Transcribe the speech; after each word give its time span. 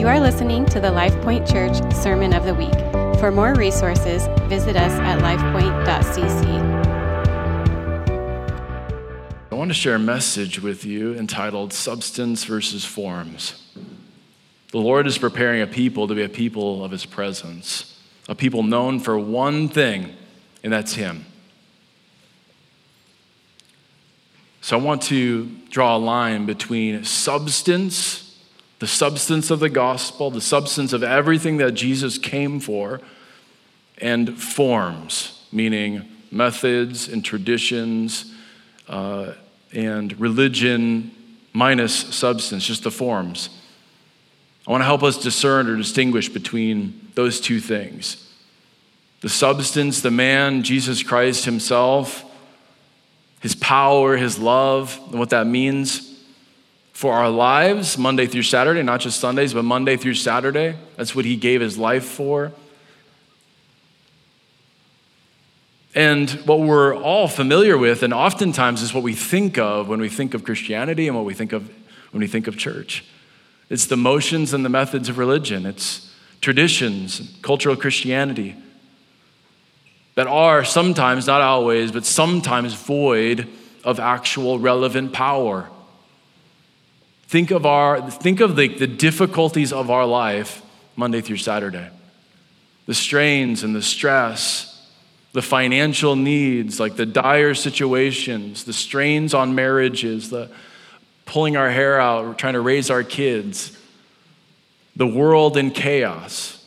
You 0.00 0.08
are 0.08 0.18
listening 0.18 0.64
to 0.64 0.80
the 0.80 0.88
LifePoint 0.88 1.46
Church 1.46 1.76
Sermon 1.94 2.32
of 2.32 2.46
the 2.46 2.54
Week. 2.54 2.72
For 3.20 3.30
more 3.30 3.52
resources, 3.52 4.26
visit 4.48 4.74
us 4.74 4.92
at 4.92 5.18
lifepoint.cc. 5.18 6.46
I 9.52 9.54
want 9.54 9.68
to 9.68 9.74
share 9.74 9.96
a 9.96 9.98
message 9.98 10.58
with 10.58 10.86
you 10.86 11.14
entitled 11.14 11.74
Substance 11.74 12.44
versus 12.44 12.82
Forms. 12.82 13.70
The 14.72 14.78
Lord 14.78 15.06
is 15.06 15.18
preparing 15.18 15.60
a 15.60 15.66
people 15.66 16.08
to 16.08 16.14
be 16.14 16.22
a 16.22 16.30
people 16.30 16.82
of 16.82 16.92
His 16.92 17.04
presence, 17.04 18.00
a 18.26 18.34
people 18.34 18.62
known 18.62 19.00
for 19.00 19.18
one 19.18 19.68
thing, 19.68 20.16
and 20.64 20.72
that's 20.72 20.94
Him. 20.94 21.26
So 24.62 24.78
I 24.78 24.80
want 24.80 25.02
to 25.02 25.44
draw 25.68 25.94
a 25.94 25.98
line 25.98 26.46
between 26.46 27.04
substance, 27.04 28.29
the 28.80 28.86
substance 28.86 29.50
of 29.50 29.60
the 29.60 29.68
gospel, 29.68 30.30
the 30.30 30.40
substance 30.40 30.92
of 30.92 31.02
everything 31.02 31.58
that 31.58 31.72
Jesus 31.72 32.18
came 32.18 32.58
for, 32.58 33.00
and 33.98 34.36
forms, 34.40 35.46
meaning 35.52 36.08
methods 36.32 37.06
and 37.08 37.24
traditions 37.24 38.34
uh, 38.88 39.32
and 39.72 40.18
religion 40.18 41.12
minus 41.52 41.94
substance, 41.94 42.66
just 42.66 42.82
the 42.82 42.90
forms. 42.90 43.50
I 44.66 44.72
want 44.72 44.80
to 44.80 44.86
help 44.86 45.02
us 45.02 45.16
discern 45.18 45.68
or 45.68 45.76
distinguish 45.76 46.28
between 46.28 47.08
those 47.14 47.40
two 47.40 47.60
things 47.60 48.26
the 49.20 49.28
substance, 49.28 50.00
the 50.00 50.10
man, 50.10 50.62
Jesus 50.62 51.02
Christ 51.02 51.44
Himself 51.44 52.24
his 53.40 53.54
power, 53.54 54.16
his 54.16 54.38
love, 54.38 54.98
and 55.10 55.18
what 55.18 55.30
that 55.30 55.46
means 55.46 56.09
for 57.00 57.14
our 57.14 57.30
lives, 57.30 57.96
Monday 57.96 58.26
through 58.26 58.42
Saturday, 58.42 58.82
not 58.82 59.00
just 59.00 59.18
Sundays, 59.18 59.54
but 59.54 59.64
Monday 59.64 59.96
through 59.96 60.12
Saturday. 60.12 60.76
That's 60.96 61.14
what 61.14 61.24
he 61.24 61.34
gave 61.34 61.62
his 61.62 61.78
life 61.78 62.04
for. 62.04 62.52
And 65.94 66.28
what 66.44 66.60
we're 66.60 66.94
all 66.94 67.26
familiar 67.26 67.78
with, 67.78 68.02
and 68.02 68.12
oftentimes 68.12 68.82
is 68.82 68.92
what 68.92 69.02
we 69.02 69.14
think 69.14 69.56
of 69.56 69.88
when 69.88 69.98
we 69.98 70.10
think 70.10 70.34
of 70.34 70.44
Christianity 70.44 71.08
and 71.08 71.16
what 71.16 71.24
we 71.24 71.32
think 71.32 71.54
of 71.54 71.70
when 72.10 72.20
we 72.20 72.26
think 72.26 72.46
of 72.46 72.58
church. 72.58 73.02
It's 73.70 73.86
the 73.86 73.96
motions 73.96 74.52
and 74.52 74.62
the 74.62 74.68
methods 74.68 75.08
of 75.08 75.16
religion, 75.16 75.64
it's 75.64 76.14
traditions, 76.42 77.34
cultural 77.40 77.76
Christianity 77.76 78.56
that 80.16 80.26
are 80.26 80.64
sometimes, 80.64 81.26
not 81.26 81.40
always, 81.40 81.92
but 81.92 82.04
sometimes 82.04 82.74
void 82.74 83.48
of 83.84 83.98
actual 83.98 84.58
relevant 84.58 85.14
power. 85.14 85.70
Think 87.30 87.52
of, 87.52 87.64
our, 87.64 88.10
think 88.10 88.40
of 88.40 88.56
the, 88.56 88.66
the 88.66 88.88
difficulties 88.88 89.72
of 89.72 89.88
our 89.88 90.04
life 90.04 90.62
Monday 90.96 91.20
through 91.20 91.36
Saturday. 91.36 91.88
The 92.86 92.94
strains 92.94 93.62
and 93.62 93.72
the 93.72 93.82
stress, 93.82 94.84
the 95.32 95.40
financial 95.40 96.16
needs, 96.16 96.80
like 96.80 96.96
the 96.96 97.06
dire 97.06 97.54
situations, 97.54 98.64
the 98.64 98.72
strains 98.72 99.32
on 99.32 99.54
marriages, 99.54 100.30
the 100.30 100.50
pulling 101.24 101.56
our 101.56 101.70
hair 101.70 102.00
out, 102.00 102.36
trying 102.36 102.54
to 102.54 102.60
raise 102.60 102.90
our 102.90 103.04
kids, 103.04 103.78
the 104.96 105.06
world 105.06 105.56
in 105.56 105.70
chaos. 105.70 106.66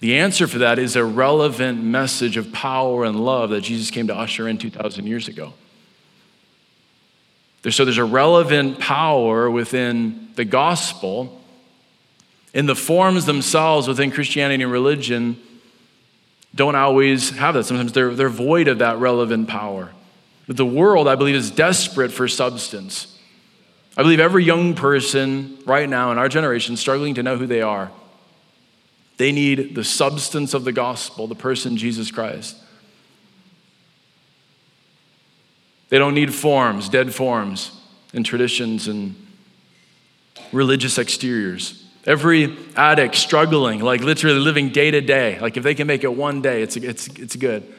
The 0.00 0.16
answer 0.16 0.46
for 0.46 0.60
that 0.60 0.78
is 0.78 0.96
a 0.96 1.04
relevant 1.04 1.82
message 1.82 2.38
of 2.38 2.54
power 2.54 3.04
and 3.04 3.22
love 3.22 3.50
that 3.50 3.60
Jesus 3.60 3.90
came 3.90 4.06
to 4.06 4.16
usher 4.16 4.48
in 4.48 4.56
2,000 4.56 5.06
years 5.06 5.28
ago. 5.28 5.52
So 7.64 7.84
there's 7.84 7.98
a 7.98 8.04
relevant 8.04 8.78
power 8.78 9.50
within 9.50 10.28
the 10.36 10.44
gospel. 10.44 11.42
In 12.54 12.66
the 12.66 12.76
forms 12.76 13.26
themselves 13.26 13.88
within 13.88 14.10
Christianity 14.10 14.62
and 14.62 14.72
religion, 14.72 15.40
don't 16.54 16.76
always 16.76 17.30
have 17.30 17.54
that. 17.54 17.64
Sometimes 17.64 17.92
they're, 17.92 18.14
they're 18.14 18.28
void 18.28 18.68
of 18.68 18.78
that 18.78 18.98
relevant 18.98 19.48
power. 19.48 19.92
But 20.46 20.56
the 20.56 20.64
world, 20.64 21.08
I 21.08 21.14
believe, 21.14 21.34
is 21.34 21.50
desperate 21.50 22.10
for 22.10 22.26
substance. 22.26 23.18
I 23.96 24.02
believe 24.02 24.20
every 24.20 24.44
young 24.44 24.74
person 24.74 25.58
right 25.66 25.88
now 25.88 26.12
in 26.12 26.18
our 26.18 26.28
generation 26.28 26.76
struggling 26.76 27.14
to 27.14 27.22
know 27.22 27.36
who 27.36 27.46
they 27.46 27.60
are. 27.60 27.90
They 29.18 29.32
need 29.32 29.74
the 29.74 29.84
substance 29.84 30.54
of 30.54 30.64
the 30.64 30.72
gospel, 30.72 31.26
the 31.26 31.34
person 31.34 31.76
Jesus 31.76 32.10
Christ. 32.10 32.56
They 35.88 35.98
don't 35.98 36.14
need 36.14 36.34
forms, 36.34 36.88
dead 36.88 37.14
forms, 37.14 37.72
and 38.12 38.24
traditions 38.24 38.88
and 38.88 39.14
religious 40.52 40.98
exteriors. 40.98 41.84
Every 42.06 42.56
addict 42.76 43.14
struggling, 43.14 43.80
like 43.80 44.00
literally 44.00 44.38
living 44.38 44.70
day 44.70 44.90
to 44.90 45.00
day, 45.00 45.38
like 45.40 45.56
if 45.56 45.62
they 45.62 45.74
can 45.74 45.86
make 45.86 46.04
it 46.04 46.14
one 46.14 46.40
day, 46.40 46.62
it's, 46.62 46.76
it's, 46.76 47.06
it's 47.08 47.36
good. 47.36 47.70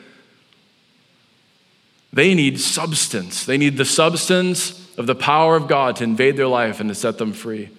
They 2.11 2.33
need 2.33 2.59
substance. 2.59 3.45
They 3.45 3.57
need 3.57 3.77
the 3.77 3.85
substance 3.85 4.97
of 4.97 5.07
the 5.07 5.15
power 5.15 5.55
of 5.55 5.67
God 5.67 5.95
to 5.97 6.03
invade 6.03 6.37
their 6.37 6.47
life 6.47 6.79
and 6.79 6.89
to 6.89 6.95
set 6.95 7.17
them 7.17 7.33
free. 7.33 7.69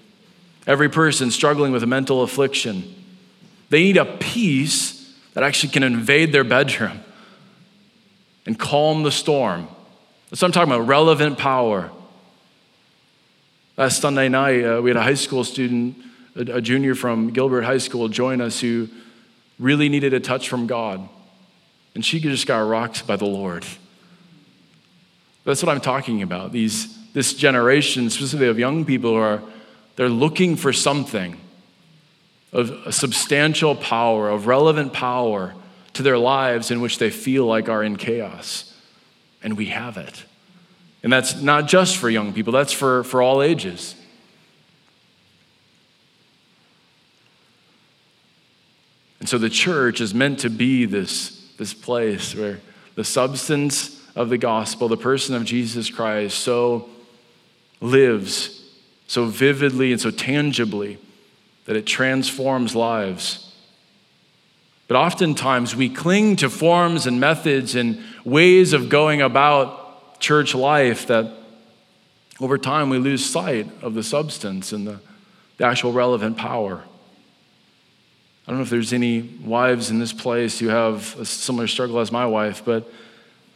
Every 0.66 0.88
person 0.88 1.30
struggling 1.30 1.72
with 1.72 1.82
a 1.82 1.86
mental 1.86 2.22
affliction, 2.22 2.94
they 3.70 3.82
need 3.82 3.96
a 3.96 4.04
peace 4.04 5.14
that 5.34 5.44
actually 5.44 5.72
can 5.72 5.82
invade 5.82 6.32
their 6.32 6.44
bedroom 6.44 7.00
and 8.46 8.58
calm 8.58 9.02
the 9.02 9.12
storm. 9.12 9.68
What 10.30 10.44
I'm 10.44 10.52
talking 10.52 10.72
about 10.72 10.86
relevant 10.86 11.38
power. 11.38 11.90
Last 13.76 14.00
Sunday 14.00 14.28
night, 14.28 14.64
uh, 14.64 14.80
we 14.80 14.90
had 14.90 14.96
a 14.96 15.02
high 15.02 15.14
school 15.14 15.42
student, 15.42 15.96
a, 16.36 16.58
a 16.58 16.60
junior 16.60 16.94
from 16.94 17.30
Gilbert 17.30 17.62
High 17.62 17.78
School, 17.78 18.06
join 18.08 18.40
us 18.40 18.60
who 18.60 18.88
really 19.58 19.88
needed 19.88 20.14
a 20.14 20.20
touch 20.20 20.48
from 20.48 20.68
God. 20.68 21.08
And 21.96 22.04
she 22.04 22.20
just 22.20 22.46
got 22.46 22.60
rocked 22.60 23.08
by 23.08 23.16
the 23.16 23.24
Lord. 23.24 23.66
That's 25.44 25.64
what 25.64 25.74
I'm 25.74 25.80
talking 25.80 26.22
about. 26.22 26.52
These, 26.52 27.12
this 27.12 27.34
generation, 27.34 28.08
specifically 28.08 28.46
of 28.46 28.58
young 28.58 28.84
people, 28.84 29.12
are 29.14 29.42
they're 29.96 30.08
looking 30.08 30.54
for 30.54 30.72
something 30.72 31.40
of 32.52 32.70
a 32.86 32.92
substantial 32.92 33.74
power, 33.74 34.28
of 34.28 34.46
relevant 34.46 34.92
power 34.92 35.56
to 35.94 36.04
their 36.04 36.18
lives 36.18 36.70
in 36.70 36.80
which 36.80 36.98
they 36.98 37.10
feel 37.10 37.46
like 37.46 37.68
are 37.68 37.82
in 37.82 37.96
chaos. 37.96 38.69
And 39.42 39.56
we 39.56 39.66
have 39.66 39.96
it. 39.96 40.24
And 41.02 41.12
that's 41.12 41.40
not 41.40 41.66
just 41.66 41.96
for 41.96 42.10
young 42.10 42.32
people, 42.32 42.52
that's 42.52 42.72
for, 42.72 43.04
for 43.04 43.22
all 43.22 43.42
ages. 43.42 43.94
And 49.18 49.28
so 49.28 49.38
the 49.38 49.50
church 49.50 50.00
is 50.00 50.14
meant 50.14 50.40
to 50.40 50.50
be 50.50 50.86
this, 50.86 51.52
this 51.58 51.74
place 51.74 52.34
where 52.34 52.60
the 52.94 53.04
substance 53.04 54.00
of 54.14 54.28
the 54.28 54.38
gospel, 54.38 54.88
the 54.88 54.96
person 54.96 55.34
of 55.34 55.44
Jesus 55.44 55.90
Christ, 55.90 56.38
so 56.38 56.88
lives 57.80 58.60
so 59.10 59.24
vividly 59.24 59.90
and 59.90 60.00
so 60.00 60.12
tangibly 60.12 60.96
that 61.64 61.74
it 61.74 61.84
transforms 61.84 62.76
lives. 62.76 63.49
But 64.90 64.96
oftentimes 64.96 65.76
we 65.76 65.88
cling 65.88 66.34
to 66.38 66.50
forms 66.50 67.06
and 67.06 67.20
methods 67.20 67.76
and 67.76 68.02
ways 68.24 68.72
of 68.72 68.88
going 68.88 69.22
about 69.22 70.18
church 70.18 70.52
life 70.52 71.06
that 71.06 71.32
over 72.40 72.58
time 72.58 72.90
we 72.90 72.98
lose 72.98 73.24
sight 73.24 73.68
of 73.82 73.94
the 73.94 74.02
substance 74.02 74.72
and 74.72 74.88
the, 74.88 74.98
the 75.58 75.64
actual 75.64 75.92
relevant 75.92 76.38
power. 76.38 76.82
I 78.44 78.50
don't 78.50 78.56
know 78.56 78.64
if 78.64 78.70
there's 78.70 78.92
any 78.92 79.20
wives 79.20 79.92
in 79.92 80.00
this 80.00 80.12
place 80.12 80.58
who 80.58 80.66
have 80.70 81.16
a 81.20 81.24
similar 81.24 81.68
struggle 81.68 82.00
as 82.00 82.10
my 82.10 82.26
wife, 82.26 82.64
but 82.64 82.92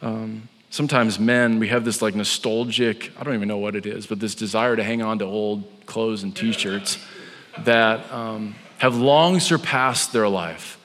um, 0.01 0.47
sometimes 0.69 1.19
men, 1.19 1.59
we 1.59 1.67
have 1.67 1.83
this 1.83 2.01
like 2.01 2.15
nostalgic, 2.15 3.11
I 3.19 3.23
don't 3.25 3.33
even 3.33 3.49
know 3.49 3.57
what 3.57 3.75
it 3.75 3.85
is, 3.85 4.07
but 4.07 4.21
this 4.21 4.35
desire 4.35 4.77
to 4.77 4.83
hang 4.85 5.01
on 5.01 5.19
to 5.19 5.25
old 5.25 5.65
clothes 5.85 6.23
and 6.23 6.33
t 6.33 6.53
shirts 6.53 6.97
that 7.65 8.09
um, 8.09 8.55
have 8.77 8.95
long 8.95 9.41
surpassed 9.41 10.13
their 10.13 10.29
life. 10.29 10.79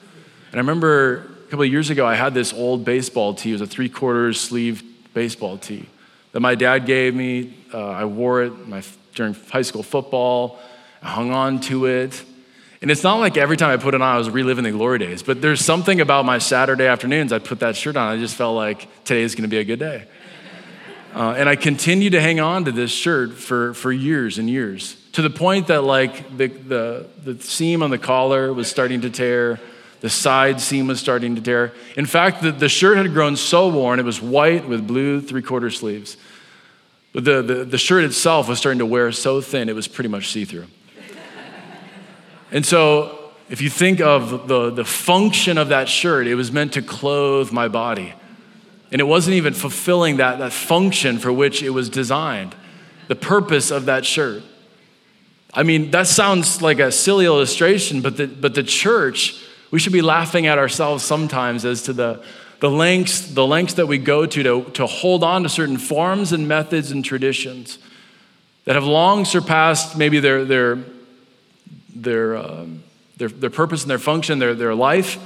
And 0.51 0.57
I 0.57 0.59
remember 0.59 1.27
a 1.47 1.51
couple 1.51 1.63
of 1.63 1.71
years 1.71 1.91
ago, 1.91 2.07
I 2.07 2.17
had 2.17 2.35
this 2.35 2.53
old 2.53 2.85
baseball 2.85 3.35
tee. 3.35 3.51
It 3.51 3.55
was 3.55 3.61
a 3.61 3.67
three 3.67 3.89
quarters 3.89 4.41
sleeve 4.41 4.83
baseball 5.15 5.59
tee 5.59 5.89
that 6.33 6.41
my 6.41 6.57
dad 6.57 6.87
gave 6.87 7.15
me. 7.15 7.55
Uh, 7.73 7.89
I 7.89 8.05
wore 8.05 8.43
it 8.43 8.69
my, 8.69 8.83
during 9.15 9.35
high 9.35 9.63
school 9.63 9.85
football. 9.85 10.59
I 11.03 11.09
hung 11.11 11.31
on 11.33 11.61
to 11.63 11.87
it. 11.87 12.23
And 12.83 12.91
it's 12.91 13.05
not 13.05 13.17
like 13.17 13.37
every 13.37 13.57
time 13.57 13.71
I 13.71 13.77
put 13.77 13.95
it 13.95 14.03
on, 14.03 14.15
I 14.15 14.19
was 14.19 14.31
reliving 14.31 14.65
the 14.65 14.73
glory 14.73 14.99
days, 14.99 15.23
but 15.23 15.43
there's 15.43 15.63
something 15.63 16.01
about 16.01 16.25
my 16.25 16.39
Saturday 16.39 16.87
afternoons, 16.87 17.31
I 17.31 17.39
put 17.39 17.61
that 17.61 17.77
shirt 17.77 17.95
on, 17.97 18.09
I 18.09 18.19
just 18.19 18.37
felt 18.37 18.57
like 18.57 18.89
today 19.05 19.21
is 19.21 19.35
gonna 19.35 19.49
be 19.49 19.59
a 19.59 19.65
good 19.65 19.79
day. 19.79 20.07
Uh, 21.15 21.35
and 21.37 21.49
I 21.49 21.57
continued 21.57 22.13
to 22.13 22.23
hang 22.23 22.41
on 22.41 22.65
to 22.65 22.73
this 22.73 22.91
shirt 22.91 23.35
for, 23.35 23.75
for 23.75 23.93
years 23.93 24.39
and 24.39 24.49
years 24.49 24.97
to 25.13 25.23
the 25.23 25.29
point 25.29 25.67
that 25.67 25.83
like 25.83 26.37
the, 26.37 26.47
the, 26.47 27.07
the 27.23 27.43
seam 27.43 27.83
on 27.83 27.91
the 27.91 27.99
collar 27.99 28.53
was 28.53 28.69
starting 28.69 29.03
to 29.03 29.11
tear 29.11 29.61
the 30.01 30.11
side 30.11 30.61
seam 30.61 30.87
was 30.87 31.01
starting 31.01 31.35
to 31.35 31.41
tear 31.41 31.73
in 31.97 32.07
fact 32.07 32.43
the, 32.43 32.53
the 32.53 32.69
shirt 32.69 32.97
had 32.97 33.13
grown 33.13 33.37
so 33.37 33.69
worn 33.69 33.99
it 33.99 34.05
was 34.05 34.21
white 34.21 34.69
with 34.69 34.87
blue 34.87 35.21
three-quarter 35.21 35.71
sleeves 35.71 36.17
but 37.13 37.25
the, 37.25 37.43
the, 37.43 37.65
the 37.65 37.79
shirt 37.79 38.05
itself 38.05 38.49
was 38.49 38.59
starting 38.59 38.79
to 38.79 38.87
wear 38.87 39.11
so 39.13 39.41
thin 39.41 39.69
it 39.69 39.75
was 39.75 39.89
pretty 39.89 40.09
much 40.09 40.31
see-through 40.31 40.67
And 42.53 42.67
so, 42.67 43.21
if 43.51 43.61
you 43.61 43.69
think 43.69 44.01
of 44.01 44.47
the, 44.47 44.71
the 44.71 44.85
function 44.85 45.59
of 45.59 45.69
that 45.69 45.89
shirt, 45.89 46.29
it 46.29 46.37
was 46.37 46.53
meant 46.53 46.73
to 46.75 46.83
clothe 46.83 47.51
my 47.51 47.67
body. 47.67 48.15
And 48.93 49.01
it 49.01 49.05
wasn't 49.05 49.35
even 49.35 49.55
fulfilling 49.55 50.19
that, 50.19 50.39
that 50.39 50.53
function 50.53 51.19
for 51.19 51.33
which 51.33 51.63
it 51.63 51.71
was 51.71 51.89
designed, 51.89 52.55
the 53.09 53.17
purpose 53.17 53.73
of 53.73 53.87
that 53.87 54.05
shirt. 54.05 54.45
I 55.53 55.65
mean, 55.65 55.91
that 55.91 56.07
sounds 56.07 56.63
like 56.63 56.79
a 56.79 56.93
silly 56.93 57.25
illustration, 57.25 58.01
but 58.03 58.17
the, 58.17 58.29
but 58.29 58.55
the 58.55 58.63
church, 58.63 59.43
we 59.71 59.79
should 59.79 59.93
be 59.93 60.03
laughing 60.03 60.47
at 60.47 60.59
ourselves 60.59 61.05
sometimes 61.05 61.65
as 61.65 61.83
to 61.83 61.93
the, 61.93 62.23
the, 62.61 62.71
lengths, 62.71 63.33
the 63.33 63.47
lengths 63.47 63.75
that 63.75 63.87
we 63.87 63.99
go 63.99 64.27
to, 64.27 64.43
to 64.43 64.65
to 64.73 64.87
hold 64.87 65.23
on 65.23 65.43
to 65.45 65.49
certain 65.49 65.79
forms 65.79 66.33
and 66.33 66.49
methods 66.49 66.91
and 66.91 67.05
traditions 67.05 67.79
that 68.65 68.75
have 68.75 68.85
long 68.85 69.25
surpassed 69.25 69.97
maybe 69.97 70.21
their, 70.21 70.45
their, 70.45 70.79
their, 71.95 72.37
uh, 72.37 72.67
their, 73.17 73.29
their 73.29 73.51
purpose 73.51 73.83
and 73.83 73.91
their 73.91 73.99
function, 73.99 74.39
their, 74.39 74.55
their 74.55 74.75
life, 74.75 75.19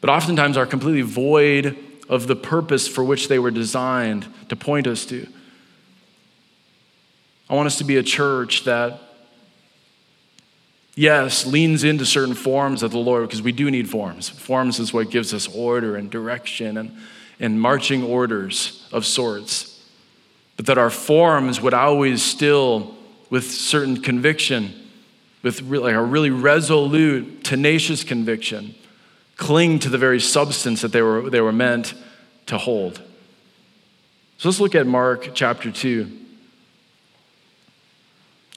but 0.00 0.10
oftentimes 0.10 0.56
are 0.56 0.66
completely 0.66 1.02
void 1.02 1.76
of 2.08 2.26
the 2.26 2.36
purpose 2.36 2.86
for 2.86 3.02
which 3.02 3.28
they 3.28 3.38
were 3.38 3.50
designed 3.50 4.26
to 4.48 4.56
point 4.56 4.86
us 4.86 5.04
to. 5.06 5.26
I 7.48 7.54
want 7.54 7.66
us 7.66 7.78
to 7.78 7.84
be 7.84 7.96
a 7.96 8.02
church 8.02 8.64
that, 8.64 9.00
yes, 10.96 11.46
leans 11.46 11.84
into 11.84 12.04
certain 12.04 12.34
forms 12.34 12.82
of 12.82 12.90
the 12.90 12.98
Lord, 12.98 13.28
because 13.28 13.42
we 13.42 13.52
do 13.52 13.70
need 13.70 13.88
forms. 13.88 14.28
Forms 14.28 14.80
is 14.80 14.92
what 14.92 15.10
gives 15.10 15.32
us 15.32 15.46
order 15.46 15.94
and 15.94 16.10
direction 16.10 16.76
and, 16.78 16.96
and 17.38 17.60
marching 17.60 18.02
orders 18.02 18.88
of 18.90 19.06
sorts. 19.06 19.84
But 20.56 20.66
that 20.66 20.78
our 20.78 20.90
forms 20.90 21.60
would 21.60 21.74
always 21.74 22.22
still, 22.22 22.96
with 23.30 23.48
certain 23.48 24.02
conviction, 24.02 24.72
with 25.42 25.60
like 25.60 25.94
a 25.94 26.02
really 26.02 26.30
resolute, 26.30 27.44
tenacious 27.44 28.02
conviction, 28.02 28.74
cling 29.36 29.78
to 29.80 29.90
the 29.90 29.98
very 29.98 30.18
substance 30.18 30.80
that 30.80 30.92
they 30.92 31.02
were, 31.02 31.28
they 31.28 31.42
were 31.42 31.52
meant 31.52 31.94
to 32.46 32.56
hold. 32.56 33.02
So 34.38 34.48
let's 34.48 34.60
look 34.60 34.74
at 34.74 34.86
Mark 34.86 35.34
chapter 35.34 35.70
2. 35.70 36.10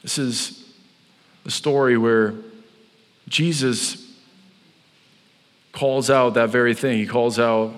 This 0.03 0.18
is 0.18 0.69
a 1.45 1.51
story 1.51 1.97
where 1.97 2.33
Jesus 3.27 4.06
calls 5.71 6.09
out 6.09 6.33
that 6.33 6.50
very 6.50 6.74
thing. 6.74 6.97
He 6.97 7.06
calls 7.06 7.39
out 7.39 7.74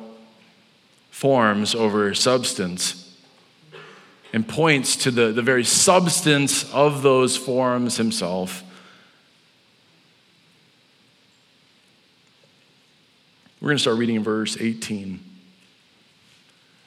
forms 1.10 1.76
over 1.76 2.14
substance 2.14 3.16
and 4.34 4.48
points 4.48 4.96
to 4.96 5.12
the, 5.12 5.32
the 5.32 5.42
very 5.42 5.64
substance 5.64 6.72
of 6.74 7.02
those 7.02 7.36
forms 7.36 7.98
himself. 7.98 8.64
We're 13.60 13.68
going 13.68 13.78
to 13.78 13.82
start 13.82 13.98
reading 13.98 14.16
in 14.16 14.24
verse 14.24 14.58
18. 14.60 15.20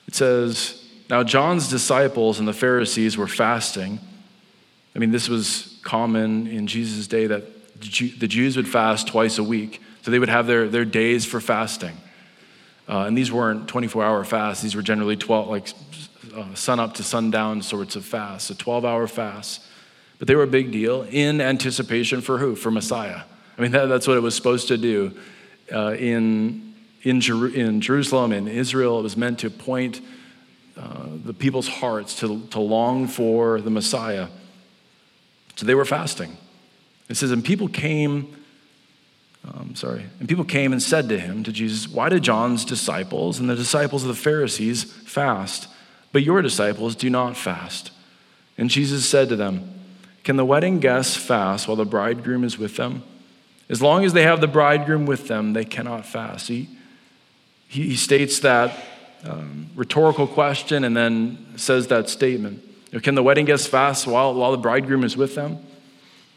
It 0.08 0.14
says, 0.14 0.84
Now 1.08 1.22
John's 1.22 1.68
disciples 1.68 2.38
and 2.38 2.48
the 2.48 2.52
Pharisees 2.52 3.16
were 3.16 3.28
fasting. 3.28 4.00
I 4.96 4.98
mean, 4.98 5.12
this 5.12 5.28
was 5.28 5.73
common 5.84 6.46
in 6.46 6.66
Jesus' 6.66 7.06
day 7.06 7.26
that 7.26 7.44
the 7.80 8.28
Jews 8.28 8.56
would 8.56 8.68
fast 8.68 9.08
twice 9.08 9.38
a 9.38 9.44
week. 9.44 9.80
So 10.02 10.10
they 10.10 10.18
would 10.18 10.28
have 10.28 10.46
their, 10.46 10.68
their 10.68 10.84
days 10.84 11.24
for 11.24 11.40
fasting. 11.40 11.96
Uh, 12.88 13.04
and 13.04 13.16
these 13.16 13.32
weren't 13.32 13.68
24 13.68 14.04
hour 14.04 14.24
fasts, 14.24 14.62
these 14.62 14.76
were 14.76 14.82
generally 14.82 15.16
12, 15.16 15.48
like 15.48 15.68
uh, 16.34 16.54
sun 16.54 16.78
up 16.80 16.94
to 16.94 17.02
sundown 17.02 17.62
sorts 17.62 17.96
of 17.96 18.04
fasts, 18.04 18.50
a 18.50 18.54
12 18.54 18.84
hour 18.84 19.06
fast. 19.06 19.64
But 20.18 20.28
they 20.28 20.34
were 20.34 20.42
a 20.42 20.48
big 20.48 20.70
deal 20.70 21.02
in 21.02 21.40
anticipation 21.40 22.20
for 22.20 22.38
who? 22.38 22.54
For 22.54 22.70
Messiah. 22.70 23.22
I 23.56 23.62
mean, 23.62 23.72
that, 23.72 23.86
that's 23.86 24.06
what 24.06 24.16
it 24.16 24.20
was 24.20 24.34
supposed 24.34 24.68
to 24.68 24.76
do. 24.76 25.12
Uh, 25.72 25.94
in, 25.94 26.74
in, 27.02 27.20
Jer- 27.20 27.48
in 27.48 27.80
Jerusalem, 27.80 28.32
in 28.32 28.48
Israel, 28.48 28.98
it 29.00 29.02
was 29.02 29.16
meant 29.16 29.38
to 29.40 29.50
point 29.50 30.00
uh, 30.76 31.06
the 31.24 31.32
people's 31.32 31.68
hearts 31.68 32.18
to, 32.20 32.46
to 32.48 32.60
long 32.60 33.06
for 33.06 33.60
the 33.60 33.70
Messiah. 33.70 34.28
So 35.56 35.66
they 35.66 35.74
were 35.74 35.84
fasting. 35.84 36.36
It 37.08 37.16
says, 37.16 37.30
and 37.30 37.44
people 37.44 37.68
came, 37.68 38.34
um, 39.46 39.74
sorry, 39.74 40.06
and 40.18 40.28
people 40.28 40.44
came 40.44 40.72
and 40.72 40.82
said 40.82 41.08
to 41.10 41.18
him, 41.18 41.44
to 41.44 41.52
Jesus, 41.52 41.88
why 41.88 42.08
did 42.08 42.22
John's 42.22 42.64
disciples 42.64 43.38
and 43.38 43.48
the 43.48 43.54
disciples 43.54 44.02
of 44.02 44.08
the 44.08 44.14
Pharisees 44.14 44.84
fast, 44.84 45.68
but 46.12 46.22
your 46.22 46.42
disciples 46.42 46.96
do 46.96 47.10
not 47.10 47.36
fast? 47.36 47.90
And 48.56 48.70
Jesus 48.70 49.08
said 49.08 49.28
to 49.28 49.36
them, 49.36 49.70
Can 50.22 50.36
the 50.36 50.44
wedding 50.44 50.80
guests 50.80 51.16
fast 51.16 51.68
while 51.68 51.76
the 51.76 51.84
bridegroom 51.84 52.44
is 52.44 52.58
with 52.58 52.76
them? 52.76 53.02
As 53.68 53.82
long 53.82 54.04
as 54.04 54.12
they 54.12 54.22
have 54.22 54.40
the 54.40 54.46
bridegroom 54.46 55.06
with 55.06 55.28
them, 55.28 55.52
they 55.52 55.64
cannot 55.64 56.06
fast. 56.06 56.48
He, 56.48 56.68
he 57.66 57.96
states 57.96 58.38
that 58.40 58.76
um, 59.24 59.70
rhetorical 59.74 60.26
question 60.26 60.84
and 60.84 60.96
then 60.96 61.46
says 61.56 61.88
that 61.88 62.08
statement. 62.08 62.62
Can 63.02 63.14
the 63.14 63.22
wedding 63.22 63.44
guests 63.44 63.66
fast 63.66 64.06
while, 64.06 64.34
while 64.34 64.52
the 64.52 64.58
bridegroom 64.58 65.04
is 65.04 65.16
with 65.16 65.34
them? 65.34 65.58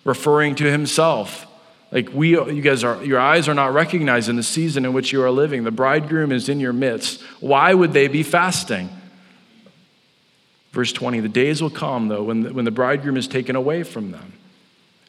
Referring 0.04 0.56
to 0.56 0.72
himself. 0.72 1.46
Like 1.92 2.10
we, 2.14 2.32
you 2.32 2.62
guys 2.62 2.84
are, 2.84 3.04
your 3.04 3.20
eyes 3.20 3.48
are 3.48 3.54
not 3.54 3.74
recognizing 3.74 4.36
the 4.36 4.44
season 4.44 4.84
in 4.84 4.94
which 4.94 5.12
you 5.12 5.22
are 5.24 5.32
living. 5.32 5.64
The 5.64 5.72
bridegroom 5.72 6.32
is 6.32 6.50
in 6.50 6.60
your 6.60 6.74
midst. 6.74 7.22
Why 7.40 7.74
would 7.74 7.94
they 7.94 8.08
be 8.08 8.24
fasting? 8.24 8.90
Verse 10.72 10.92
20, 10.92 11.22
the 11.22 11.30
days 11.30 11.62
will 11.62 11.70
come, 11.70 12.08
though, 12.08 12.24
when 12.24 12.44
the, 12.44 12.54
when 12.54 12.66
the 12.66 12.72
bridegroom 12.72 13.18
is 13.18 13.28
taken 13.28 13.56
away 13.56 13.84
from 13.84 14.12
them. 14.12 14.34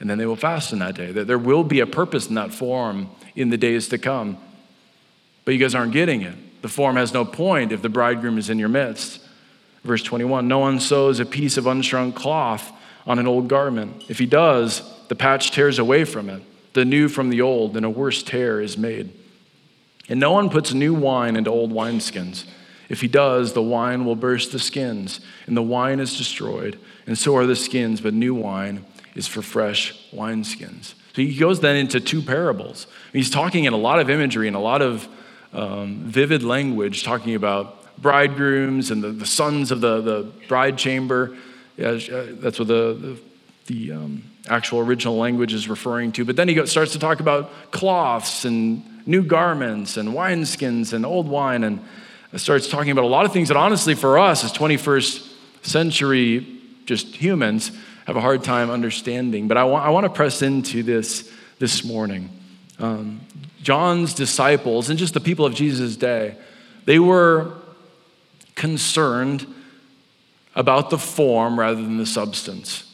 And 0.00 0.08
then 0.08 0.16
they 0.16 0.26
will 0.26 0.36
fast 0.36 0.72
in 0.72 0.78
that 0.78 0.94
day. 0.94 1.10
There 1.10 1.38
will 1.38 1.64
be 1.64 1.80
a 1.80 1.86
purpose 1.86 2.28
in 2.28 2.36
that 2.36 2.54
form 2.54 3.10
in 3.34 3.50
the 3.50 3.56
days 3.56 3.88
to 3.88 3.98
come. 3.98 4.38
But 5.44 5.54
you 5.54 5.60
guys 5.60 5.74
aren't 5.74 5.92
getting 5.92 6.22
it. 6.22 6.62
The 6.62 6.68
form 6.68 6.96
has 6.96 7.12
no 7.12 7.24
point 7.24 7.72
if 7.72 7.82
the 7.82 7.88
bridegroom 7.88 8.38
is 8.38 8.48
in 8.48 8.58
your 8.58 8.68
midst. 8.68 9.20
Verse 9.84 10.02
21 10.02 10.48
No 10.48 10.58
one 10.58 10.80
sews 10.80 11.20
a 11.20 11.26
piece 11.26 11.56
of 11.56 11.64
unshrunk 11.64 12.14
cloth 12.14 12.72
on 13.06 13.18
an 13.18 13.26
old 13.26 13.48
garment. 13.48 14.04
If 14.08 14.18
he 14.18 14.26
does, 14.26 14.82
the 15.08 15.14
patch 15.14 15.50
tears 15.50 15.78
away 15.78 16.04
from 16.04 16.28
it, 16.28 16.42
the 16.74 16.84
new 16.84 17.08
from 17.08 17.30
the 17.30 17.40
old, 17.40 17.76
and 17.76 17.86
a 17.86 17.90
worse 17.90 18.22
tear 18.22 18.60
is 18.60 18.76
made. 18.76 19.12
And 20.08 20.20
no 20.20 20.32
one 20.32 20.50
puts 20.50 20.72
new 20.72 20.94
wine 20.94 21.36
into 21.36 21.50
old 21.50 21.72
wineskins. 21.72 22.44
If 22.88 23.00
he 23.00 23.08
does, 23.08 23.52
the 23.52 23.62
wine 23.62 24.04
will 24.04 24.16
burst 24.16 24.52
the 24.52 24.58
skins, 24.58 25.20
and 25.46 25.56
the 25.56 25.62
wine 25.62 26.00
is 26.00 26.16
destroyed, 26.16 26.78
and 27.06 27.18
so 27.18 27.36
are 27.36 27.46
the 27.46 27.56
skins, 27.56 28.00
but 28.00 28.14
new 28.14 28.34
wine 28.34 28.84
is 29.14 29.26
for 29.26 29.42
fresh 29.42 29.94
wineskins. 30.12 30.94
So 31.14 31.22
he 31.22 31.36
goes 31.36 31.60
then 31.60 31.76
into 31.76 32.00
two 32.00 32.22
parables. 32.22 32.86
He's 33.12 33.30
talking 33.30 33.64
in 33.64 33.72
a 33.72 33.78
lot 33.78 33.98
of 33.98 34.08
imagery 34.08 34.46
and 34.46 34.56
a 34.56 34.60
lot 34.60 34.80
of 34.80 35.08
um, 35.52 36.04
vivid 36.04 36.42
language, 36.42 37.02
talking 37.02 37.34
about 37.34 37.77
bridegrooms 38.00 38.90
and 38.90 39.02
the, 39.02 39.10
the 39.10 39.26
sons 39.26 39.70
of 39.70 39.80
the, 39.80 40.00
the 40.00 40.32
bride 40.48 40.78
chamber. 40.78 41.36
Yeah, 41.76 41.88
uh, 41.88 42.26
that's 42.32 42.58
what 42.58 42.68
the, 42.68 42.94
the, 42.94 43.20
the 43.66 43.92
um, 43.92 44.24
actual 44.48 44.80
original 44.80 45.16
language 45.16 45.52
is 45.52 45.68
referring 45.68 46.12
to. 46.12 46.24
But 46.24 46.36
then 46.36 46.48
he 46.48 46.66
starts 46.66 46.92
to 46.92 46.98
talk 46.98 47.20
about 47.20 47.70
cloths 47.70 48.44
and 48.44 49.06
new 49.06 49.22
garments 49.22 49.96
and 49.96 50.10
wineskins 50.10 50.92
and 50.92 51.06
old 51.06 51.28
wine 51.28 51.64
and 51.64 51.80
starts 52.36 52.68
talking 52.68 52.90
about 52.90 53.04
a 53.04 53.08
lot 53.08 53.24
of 53.24 53.32
things 53.32 53.48
that 53.48 53.56
honestly 53.56 53.94
for 53.94 54.18
us 54.18 54.44
as 54.44 54.52
21st 54.52 55.34
century 55.62 56.46
just 56.84 57.14
humans 57.14 57.72
have 58.06 58.16
a 58.16 58.20
hard 58.20 58.42
time 58.42 58.70
understanding. 58.70 59.48
But 59.48 59.56
I 59.56 59.64
want, 59.64 59.84
I 59.84 59.90
want 59.90 60.04
to 60.04 60.10
press 60.10 60.42
into 60.42 60.82
this 60.82 61.30
this 61.58 61.84
morning. 61.84 62.30
Um, 62.78 63.20
John's 63.62 64.14
disciples 64.14 64.88
and 64.88 64.98
just 64.98 65.14
the 65.14 65.20
people 65.20 65.44
of 65.44 65.54
Jesus' 65.54 65.96
day, 65.96 66.36
they 66.84 66.98
were 66.98 67.52
concerned 68.58 69.46
about 70.54 70.90
the 70.90 70.98
form 70.98 71.58
rather 71.58 71.80
than 71.80 71.96
the 71.96 72.06
substance. 72.06 72.84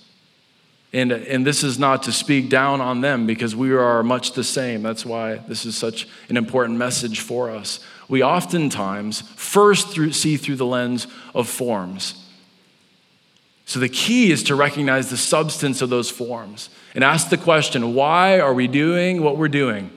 And, 0.92 1.11
and 1.11 1.44
this 1.44 1.64
is 1.64 1.76
not 1.76 2.04
to 2.04 2.12
speak 2.12 2.49
down 2.49 2.80
on 2.80 3.00
them 3.00 3.26
because 3.26 3.56
we 3.56 3.73
are 3.73 4.04
much 4.04 4.35
the 4.35 4.44
same. 4.44 4.83
That's 4.83 5.04
why 5.04 5.37
this 5.49 5.66
is 5.66 5.76
such 5.76 6.06
an 6.28 6.37
important 6.37 6.78
message 6.78 7.18
for 7.18 7.50
us. 7.50 7.80
We 8.09 8.23
oftentimes 8.23 9.23
first 9.35 9.88
through, 9.88 10.12
see 10.12 10.37
through 10.37 10.54
the 10.54 10.66
lens 10.66 11.09
of 11.35 11.49
forms. 11.49 12.25
So 13.64 13.80
the 13.80 13.88
key 13.88 14.30
is 14.30 14.44
to 14.44 14.54
recognize 14.54 15.11
the 15.11 15.16
substance 15.16 15.83
of 15.83 15.90
those 15.90 16.11
forms 16.11 16.68
and 16.94 17.02
ask 17.02 17.28
the 17.28 17.38
question 17.38 17.94
why 17.94 18.38
are 18.38 18.54
we 18.54 18.68
doing 18.68 19.23
what 19.23 19.37
we're 19.37 19.49
doing? 19.49 19.90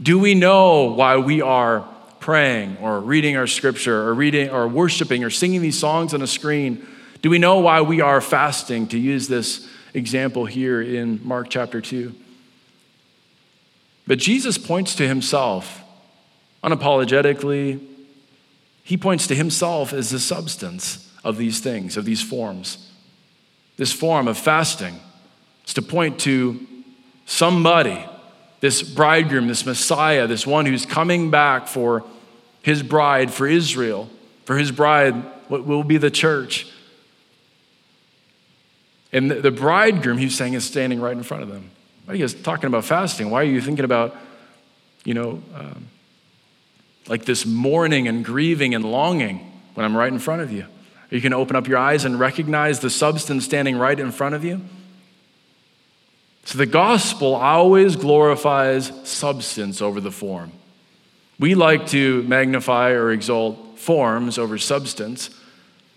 Do 0.00 0.18
we 0.18 0.34
know 0.34 0.84
why 0.84 1.16
we 1.18 1.42
are 1.42 1.86
praying 2.22 2.78
or 2.80 3.00
reading 3.00 3.36
our 3.36 3.46
scripture 3.46 4.08
or 4.08 4.14
reading 4.14 4.48
or 4.48 4.66
worshiping 4.66 5.24
or 5.24 5.30
singing 5.30 5.60
these 5.60 5.78
songs 5.78 6.14
on 6.14 6.22
a 6.22 6.26
screen? 6.26 6.86
Do 7.20 7.28
we 7.28 7.38
know 7.38 7.58
why 7.58 7.82
we 7.82 8.00
are 8.00 8.20
fasting, 8.20 8.86
to 8.88 8.98
use 8.98 9.28
this 9.28 9.68
example 9.92 10.46
here 10.46 10.80
in 10.80 11.20
Mark 11.22 11.48
chapter 11.50 11.80
2? 11.80 12.14
But 14.06 14.18
Jesus 14.18 14.56
points 14.56 14.94
to 14.96 15.06
himself 15.06 15.82
unapologetically. 16.64 17.80
He 18.82 18.96
points 18.96 19.26
to 19.28 19.34
himself 19.34 19.92
as 19.92 20.10
the 20.10 20.18
substance 20.18 21.12
of 21.22 21.36
these 21.36 21.60
things, 21.60 21.96
of 21.96 22.04
these 22.04 22.22
forms. 22.22 22.90
This 23.76 23.92
form 23.92 24.26
of 24.26 24.36
fasting 24.38 24.98
is 25.66 25.74
to 25.74 25.82
point 25.82 26.18
to 26.20 26.66
somebody, 27.26 28.04
this 28.62 28.80
bridegroom, 28.80 29.48
this 29.48 29.66
Messiah, 29.66 30.28
this 30.28 30.46
one 30.46 30.66
who's 30.66 30.86
coming 30.86 31.32
back 31.32 31.66
for 31.66 32.04
his 32.62 32.80
bride, 32.80 33.32
for 33.32 33.48
Israel, 33.48 34.08
for 34.44 34.56
his 34.56 34.70
bride, 34.70 35.14
what 35.48 35.66
will 35.66 35.82
be 35.82 35.98
the 35.98 36.12
church. 36.12 36.68
And 39.12 39.28
the, 39.28 39.50
bridegroom, 39.50 40.16
he's 40.16 40.36
saying, 40.36 40.54
is 40.54 40.64
standing 40.64 41.00
right 41.00 41.14
in 41.14 41.24
front 41.24 41.42
of 41.42 41.48
them. 41.48 41.70
Why 42.04 42.14
are 42.14 42.16
you 42.16 42.22
guys 42.22 42.34
talking 42.34 42.66
about 42.66 42.84
fasting? 42.84 43.30
Why 43.30 43.40
are 43.40 43.46
you 43.46 43.60
thinking 43.60 43.84
about, 43.84 44.16
you 45.04 45.14
know, 45.14 45.42
um, 45.56 45.88
like 47.08 47.24
this 47.24 47.44
mourning 47.44 48.06
and 48.06 48.24
grieving 48.24 48.76
and 48.76 48.84
longing 48.84 49.38
when 49.74 49.84
I'm 49.84 49.96
right 49.96 50.12
in 50.12 50.20
front 50.20 50.40
of 50.40 50.52
you? 50.52 50.62
Are 50.62 51.14
you 51.14 51.20
going 51.20 51.32
to 51.32 51.38
open 51.38 51.56
up 51.56 51.66
your 51.66 51.78
eyes 51.78 52.04
and 52.04 52.18
recognize 52.18 52.78
the 52.78 52.90
substance 52.90 53.44
standing 53.44 53.76
right 53.76 53.98
in 53.98 54.12
front 54.12 54.36
of 54.36 54.44
you? 54.44 54.60
So 56.44 56.58
the 56.58 56.66
gospel 56.66 57.34
always 57.34 57.96
glorifies 57.96 58.92
substance 59.04 59.80
over 59.80 60.00
the 60.00 60.10
form. 60.10 60.52
We 61.38 61.54
like 61.54 61.86
to 61.88 62.22
magnify 62.24 62.90
or 62.90 63.12
exalt 63.12 63.78
forms 63.78 64.38
over 64.38 64.58
substance. 64.58 65.30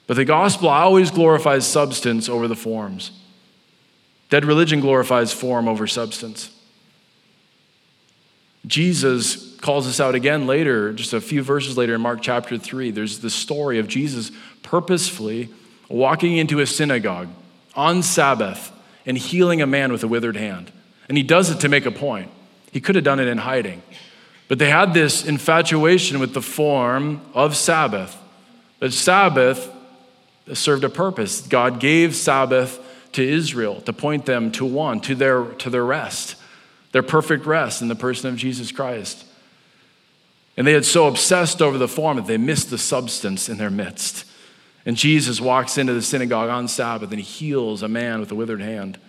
But 0.08 0.18
the 0.18 0.26
gospel 0.26 0.70
always 0.70 1.12
glorifies 1.12 1.68
substance 1.68 2.30
over 2.30 2.48
the 2.48 2.56
forms. 2.56 3.12
Dead 4.30 4.46
religion 4.46 4.80
glorifies 4.80 5.34
form 5.34 5.68
over 5.68 5.88
substance. 5.88 6.52
Jesus 8.66 9.56
calls 9.60 9.88
us 9.88 10.00
out 10.00 10.16
again 10.16 10.48
later, 10.48 10.94
just 10.94 11.14
a 11.14 11.22
few 11.22 11.44
verses 11.44 11.78
later 11.78 11.96
in 11.96 12.02
Mark 12.02 12.20
chapter 12.22 12.58
3. 12.58 12.92
There's 12.92 13.20
the 13.20 13.30
story 13.30 13.78
of 13.78 13.88
Jesus 13.88 14.32
purposefully 14.64 15.50
walking 15.90 16.38
into 16.38 16.60
a 16.60 16.66
synagogue 16.66 17.30
on 17.76 18.02
Sabbath 18.02 18.72
and 19.06 19.18
healing 19.18 19.62
a 19.62 19.68
man 19.68 19.92
with 19.92 20.04
a 20.04 20.08
withered 20.08 20.38
hand. 20.38 20.72
And 21.08 21.18
he 21.18 21.24
does 21.24 21.52
it 21.52 21.60
to 21.62 21.70
make 21.70 21.86
a 21.86 21.92
point. 21.92 22.32
He 22.72 22.82
could 22.82 22.96
have 22.96 23.04
done 23.04 23.20
it 23.20 23.28
in 23.28 23.38
hiding. 23.38 23.82
But 24.48 24.60
they 24.60 24.70
had 24.70 24.94
this 24.94 25.26
infatuation 25.26 26.20
with 26.20 26.34
the 26.34 26.42
form 26.42 27.22
of 27.34 27.56
Sabbath. 27.56 28.18
But 28.80 28.94
Sabbath 28.94 29.72
served 30.54 30.84
a 30.84 30.90
purpose. 30.90 31.42
God 31.42 31.80
gave 31.80 32.16
Sabbath 32.16 32.80
to 33.14 33.28
Israel 33.28 33.82
to 33.82 33.94
point 33.94 34.26
them 34.26 34.52
to 34.52 34.66
one, 34.66 35.00
to 35.02 35.16
their, 35.16 35.46
to 35.46 35.70
their 35.70 35.86
rest, 35.86 36.36
their 36.92 37.04
perfect 37.04 37.46
rest 37.46 37.82
in 37.82 37.88
the 37.88 37.96
person 37.96 38.30
of 38.30 38.36
Jesus 38.36 38.72
Christ. 38.72 39.26
And 40.58 40.66
they 40.66 40.74
had 40.74 40.86
so 40.86 41.08
obsessed 41.08 41.62
over 41.62 41.78
the 41.78 41.88
form 41.88 42.18
that 42.18 42.28
they 42.28 42.38
missed 42.38 42.70
the 42.70 42.78
substance 42.78 43.50
in 43.50 43.58
their 43.58 43.70
midst. 43.70 44.26
And 44.86 44.96
Jesus 44.96 45.42
walks 45.42 45.78
into 45.78 45.94
the 45.94 46.02
synagogue 46.02 46.50
on 46.50 46.68
Sabbath 46.68 47.10
and 47.12 47.20
he 47.20 47.26
heals 47.26 47.82
a 47.82 47.88
man 47.88 48.20
with 48.20 48.32
a 48.32 48.36
withered 48.36 48.62
hand 48.62 49.00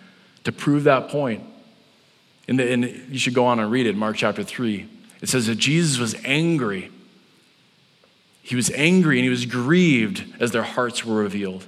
to 0.43 0.51
prove 0.51 0.85
that 0.85 1.09
point. 1.09 1.43
And, 2.47 2.57
the, 2.59 2.71
and 2.71 2.83
you 3.09 3.19
should 3.19 3.33
go 3.33 3.45
on 3.45 3.59
and 3.59 3.69
read 3.69 3.85
it, 3.85 3.95
Mark 3.95 4.15
chapter 4.15 4.43
3. 4.43 4.89
It 5.21 5.29
says 5.29 5.47
that 5.47 5.55
Jesus 5.55 5.99
was 5.99 6.15
angry 6.23 6.91
he 8.47 8.55
was 8.55 8.71
angry 8.71 9.17
and 9.17 9.25
he 9.25 9.29
was 9.29 9.45
grieved 9.45 10.23
as 10.39 10.53
their 10.53 10.63
hearts 10.63 11.03
were 11.03 11.17
revealed. 11.17 11.65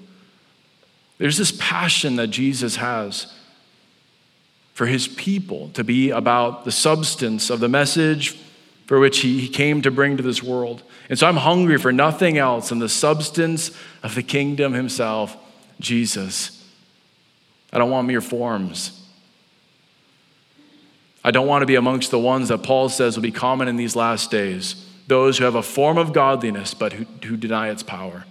There's 1.18 1.38
this 1.38 1.51
passion 1.60 2.16
that 2.16 2.28
Jesus 2.28 2.78
has 2.78 3.36
for 4.74 4.86
his 4.86 5.06
people 5.06 5.72
to 5.74 5.84
be 5.84 6.10
about 6.10 6.63
the 6.63 6.72
substance 6.72 7.50
of 7.50 7.60
the 7.60 7.68
message 7.68 8.39
for 8.89 9.00
which 9.00 9.19
he 9.19 9.48
came 9.48 9.84
to 9.84 9.91
bring 9.91 10.17
to 10.17 10.24
this 10.24 10.41
world. 10.41 10.81
And 11.12 11.19
so 11.19 11.27
I'm 11.27 11.38
hungry 11.38 11.77
for 11.77 11.91
nothing 11.91 12.39
else 12.39 12.69
than 12.69 12.79
the 12.79 12.89
substance 12.89 13.69
of 14.01 14.15
the 14.15 14.24
kingdom 14.24 14.74
himself, 14.74 15.38
Jesus. 15.79 16.67
I 17.72 17.77
don't 17.77 17.91
want 17.91 18.08
mere 18.08 18.19
forms. 18.19 19.08
I 21.24 21.29
don't 21.29 21.46
want 21.46 21.62
to 21.62 21.67
be 21.67 21.75
amongst 21.75 22.10
the 22.10 22.17
ones 22.17 22.50
that 22.50 22.63
Paul 22.63 22.89
says 22.89 23.15
will 23.15 23.22
be 23.22 23.31
common 23.31 23.67
in 23.67 23.75
these 23.75 23.96
last 23.96 24.31
days 24.31 24.88
those 25.05 25.38
who 25.38 25.43
have 25.43 25.53
a 25.53 25.62
form 25.62 26.00
of 26.00 26.12
godliness 26.12 26.74
but 26.74 26.93
who, 26.93 27.05
who 27.27 27.38
deny 27.38 27.69
its 27.69 27.84
power. 27.84 28.25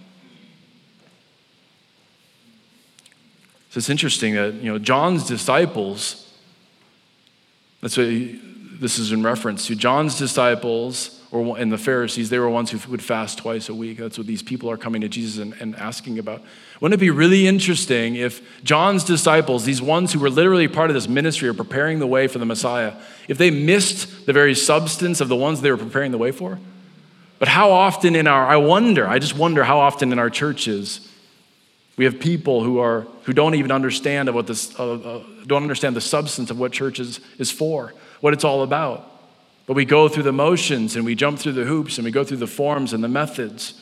So 3.69 3.77
it's 3.77 3.89
interesting 3.89 4.35
that, 4.35 4.55
you 4.55 4.69
know, 4.69 4.77
John's 4.77 5.25
disciples, 5.25 6.29
that's 7.79 7.95
what 7.95 8.07
this 8.79 8.97
is 8.97 9.11
in 9.11 9.23
reference 9.23 9.67
to. 9.67 9.75
John's 9.75 10.17
disciples 10.17 11.19
or, 11.31 11.57
and 11.57 11.71
the 11.71 11.77
Pharisees, 11.77 12.29
they 12.29 12.39
were 12.39 12.49
ones 12.49 12.71
who 12.71 12.91
would 12.91 13.03
fast 13.03 13.37
twice 13.37 13.69
a 13.69 13.73
week. 13.73 13.97
That's 13.97 14.17
what 14.17 14.25
these 14.25 14.41
people 14.41 14.71
are 14.71 14.77
coming 14.77 15.01
to 15.01 15.09
Jesus 15.09 15.39
and, 15.39 15.53
and 15.59 15.75
asking 15.75 16.17
about. 16.17 16.41
Wouldn't 16.79 16.99
it 16.99 17.03
be 17.03 17.11
really 17.11 17.45
interesting 17.45 18.15
if 18.15 18.63
John's 18.63 19.03
disciples, 19.03 19.65
these 19.65 19.81
ones 19.81 20.13
who 20.13 20.19
were 20.19 20.29
literally 20.29 20.67
part 20.67 20.89
of 20.89 20.95
this 20.95 21.07
ministry 21.07 21.47
or 21.47 21.53
preparing 21.53 21.99
the 21.99 22.07
way 22.07 22.27
for 22.27 22.39
the 22.39 22.45
Messiah, 22.45 22.93
if 23.27 23.37
they 23.37 23.51
missed 23.51 24.25
the 24.25 24.33
very 24.33 24.55
substance 24.55 25.21
of 25.21 25.27
the 25.27 25.35
ones 25.35 25.61
they 25.61 25.71
were 25.71 25.77
preparing 25.77 26.11
the 26.11 26.17
way 26.17 26.31
for? 26.31 26.57
But 27.37 27.47
how 27.47 27.71
often 27.71 28.15
in 28.15 28.27
our, 28.27 28.45
I 28.45 28.57
wonder, 28.57 29.07
I 29.07 29.19
just 29.19 29.37
wonder 29.37 29.63
how 29.63 29.79
often 29.79 30.11
in 30.11 30.19
our 30.19 30.29
churches 30.29 31.07
we 31.95 32.05
have 32.05 32.19
people 32.19 32.63
who, 32.63 32.79
are, 32.79 33.01
who 33.23 33.33
don't 33.33 33.55
even 33.55 33.71
understand 33.71 34.33
what 34.33 34.47
this, 34.47 34.77
uh, 34.79 34.93
uh, 34.93 35.23
don't 35.45 35.63
understand 35.63 35.95
the 35.95 36.01
substance 36.01 36.49
of 36.49 36.57
what 36.57 36.71
church 36.71 36.99
is, 36.99 37.19
is 37.37 37.51
for, 37.51 37.93
what 38.21 38.33
it's 38.33 38.43
all 38.43 38.63
about. 38.63 39.05
But 39.65 39.75
we 39.75 39.85
go 39.85 40.09
through 40.09 40.23
the 40.23 40.31
motions 40.31 40.95
and 40.95 41.05
we 41.05 41.15
jump 41.15 41.39
through 41.39 41.51
the 41.53 41.65
hoops 41.65 41.97
and 41.97 42.05
we 42.05 42.11
go 42.11 42.23
through 42.23 42.37
the 42.37 42.47
forms 42.47 42.91
and 42.91 43.03
the 43.03 43.07
methods, 43.07 43.79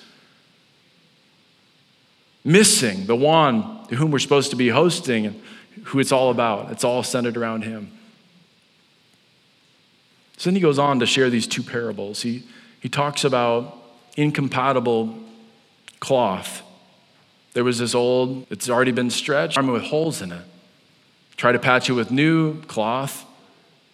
missing 2.44 3.06
the 3.06 3.16
one 3.16 3.88
to 3.88 3.96
whom 3.96 4.12
we're 4.12 4.20
supposed 4.20 4.50
to 4.50 4.58
be 4.58 4.70
hosting 4.70 5.26
and 5.26 5.42
who 5.86 6.00
it's 6.00 6.12
all 6.12 6.30
about. 6.30 6.72
It's 6.72 6.84
all 6.84 7.04
centered 7.04 7.38
around 7.38 7.64
him. 7.64 7.92
So 10.38 10.50
then 10.50 10.56
he 10.56 10.62
goes 10.62 10.78
on 10.78 11.00
to 11.00 11.06
share 11.06 11.30
these 11.30 11.48
two 11.48 11.64
parables. 11.64 12.22
He, 12.22 12.44
he 12.80 12.90
talks 12.90 13.24
about 13.24 13.76
incompatible 14.18 15.18
cloth. 16.00 16.62
There 17.54 17.64
was 17.64 17.80
this 17.80 17.96
old, 17.96 18.46
it's 18.52 18.70
already 18.70 18.92
been 18.92 19.10
stretched, 19.10 19.56
garment 19.56 19.74
with 19.74 19.84
holes 19.84 20.22
in 20.22 20.32
it. 20.32 20.44
Try 21.38 21.52
to 21.54 21.60
patch 21.60 21.90
it 21.90 21.94
with 21.94 22.12
new 22.12 22.62
cloth. 22.64 23.26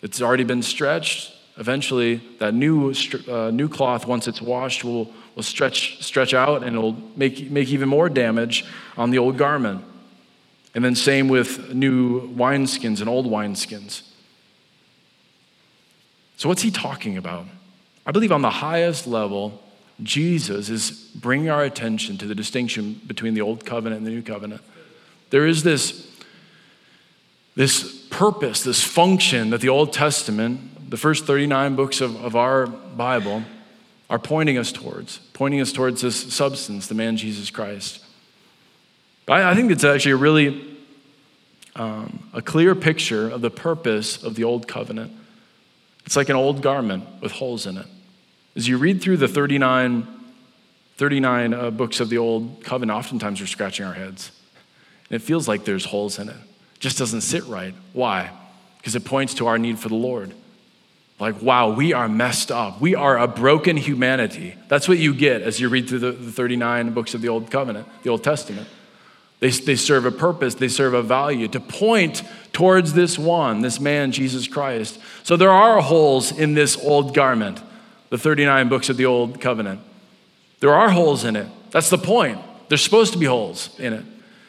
It's 0.04 0.22
already 0.22 0.44
been 0.44 0.62
stretched. 0.62 1.34
Eventually, 1.58 2.16
that 2.40 2.54
new, 2.54 2.94
uh, 3.28 3.52
new 3.52 3.70
cloth, 3.70 4.06
once 4.06 4.28
it's 4.28 4.42
washed, 4.42 4.84
will, 4.84 5.12
will 5.36 5.44
stretch, 5.44 6.04
stretch 6.04 6.34
out 6.34 6.62
and 6.62 6.76
it'll 6.76 6.98
make, 7.16 7.50
make 7.50 7.70
even 7.70 7.88
more 7.88 8.10
damage 8.10 8.66
on 8.98 9.12
the 9.12 9.18
old 9.18 9.38
garment. 9.38 9.84
And 10.76 10.84
then, 10.84 10.94
same 10.96 11.30
with 11.30 11.74
new 11.74 12.28
wineskins 12.36 13.00
and 13.00 13.08
old 13.08 13.28
wineskins. 13.28 14.02
So, 16.36 16.50
what's 16.50 16.64
he 16.64 16.72
talking 16.72 17.16
about? 17.16 17.46
I 18.06 18.12
believe 18.12 18.32
on 18.32 18.42
the 18.42 18.50
highest 18.50 19.08
level, 19.08 19.64
Jesus 20.02 20.70
is 20.70 20.92
bringing 21.16 21.50
our 21.50 21.64
attention 21.64 22.18
to 22.18 22.26
the 22.26 22.36
distinction 22.36 23.00
between 23.06 23.36
the 23.36 23.42
old 23.42 23.66
covenant 23.66 24.00
and 24.00 24.08
the 24.08 24.12
new 24.12 24.24
covenant. 24.24 24.62
There 25.30 25.46
is 25.46 25.64
this, 25.64 26.12
this 27.56 28.03
purpose, 28.13 28.63
this 28.63 28.84
function 28.84 29.50
that 29.50 29.62
the 29.62 29.70
Old 29.70 29.91
Testament, 29.91 30.89
the 30.91 30.98
first 30.98 31.25
39 31.25 31.75
books 31.75 32.00
of, 32.00 32.15
of 32.24 32.36
our 32.36 32.67
Bible, 32.67 33.43
are 34.08 34.20
pointing 34.20 34.60
us 34.60 34.72
towards, 34.72 35.17
pointing 35.34 35.60
us 35.60 35.72
towards 35.72 36.01
this 36.01 36.32
substance, 36.32 36.88
the 36.88 36.93
man 36.93 37.17
Jesus 37.17 37.50
Christ. 37.50 38.05
I, 39.27 39.51
I 39.51 39.55
think 39.55 39.72
it's 39.72 39.84
actually 39.84 40.12
a 40.12 40.17
really 40.17 40.77
um, 41.75 42.29
a 42.34 42.41
clear 42.41 42.75
picture 42.75 43.27
of 43.29 43.41
the 43.41 43.50
purpose 43.50 44.24
of 44.24 44.36
the 44.36 44.43
old 44.43 44.67
covenant. 44.67 45.12
It's 46.05 46.15
like 46.15 46.29
an 46.29 46.36
old 46.36 46.62
garment 46.62 47.05
with 47.20 47.32
holes 47.32 47.65
in 47.65 47.77
it. 47.77 47.88
As 48.55 48.67
you 48.67 48.77
read 48.77 49.01
through 49.01 49.17
the 49.17 49.27
39, 49.27 50.08
39 50.98 51.53
uh, 51.53 51.72
books 51.72 52.00
of 52.00 52.10
the 52.10 52.20
Old 52.20 52.63
Covenant, 52.63 52.96
oftentimes 52.96 53.39
we're 53.39 53.48
scratching 53.48 53.88
our 53.88 53.93
heads. 53.93 54.32
And 55.10 55.15
it 55.15 55.25
feels 55.25 55.48
like 55.48 55.65
there's 55.65 55.86
holes 55.86 56.20
in 56.20 56.29
it. 56.29 56.36
Just 56.84 56.98
doesn't 56.98 57.22
sit 57.22 57.46
right. 57.46 57.74
Why? 57.94 58.30
Because 58.78 58.94
it 58.94 59.06
points 59.06 59.36
to 59.36 59.48
our 59.48 59.58
need 59.58 59.80
for 59.80 59.88
the 59.88 59.96
Lord. 59.96 60.34
Like, 61.18 61.42
wow, 61.42 61.70
we 61.70 61.94
are 61.94 62.10
messed 62.10 62.52
up. 62.52 62.82
We 62.82 62.94
are 62.94 63.18
a 63.18 63.25
broken 63.25 63.78
humanity. 63.78 64.56
That's 64.68 64.90
what 64.90 64.98
you 64.98 65.13
get 65.13 65.44
as 65.44 65.62
you 65.62 65.70
read 65.70 65.88
through 65.88 66.00
the, 66.00 66.12
the 66.12 66.30
39 66.30 66.92
books 66.94 67.13
of 67.13 67.22
the 67.22 67.30
Old 67.30 67.50
Covenant, 67.50 67.88
the 68.04 68.10
Old 68.10 68.22
Testament. 68.22 68.68
They, 69.40 69.52
they 69.52 69.78
serve 69.78 70.06
a 70.06 70.12
purpose, 70.12 70.56
they 70.56 70.68
serve 70.68 70.94
a 70.94 71.02
value 71.02 71.48
to 71.48 71.62
point 71.62 72.22
towards 72.52 72.92
this 72.92 73.18
one, 73.18 73.62
this 73.62 73.80
man, 73.80 74.12
Jesus 74.12 74.46
Christ. 74.50 75.00
So 75.24 75.38
there 75.38 75.52
are 75.52 75.80
holes 75.80 76.38
in 76.38 76.54
this 76.54 76.75
old 76.75 77.13
garment 77.13 77.62
the 78.10 78.18
39 78.18 78.68
books 78.68 78.90
of 78.90 78.98
the 78.98 79.06
Old 79.06 79.40
Covenant. 79.40 79.80
There 80.60 80.75
are 80.75 80.90
holes 80.90 81.24
in 81.24 81.38
it. 81.38 81.48
That's 81.72 81.90
the 81.90 81.98
point. 81.98 82.42
There's 82.68 82.84
supposed 82.84 83.13
to 83.13 83.20
be 83.20 83.25
holes 83.25 83.70
in 83.80 83.94
it. 83.94 84.04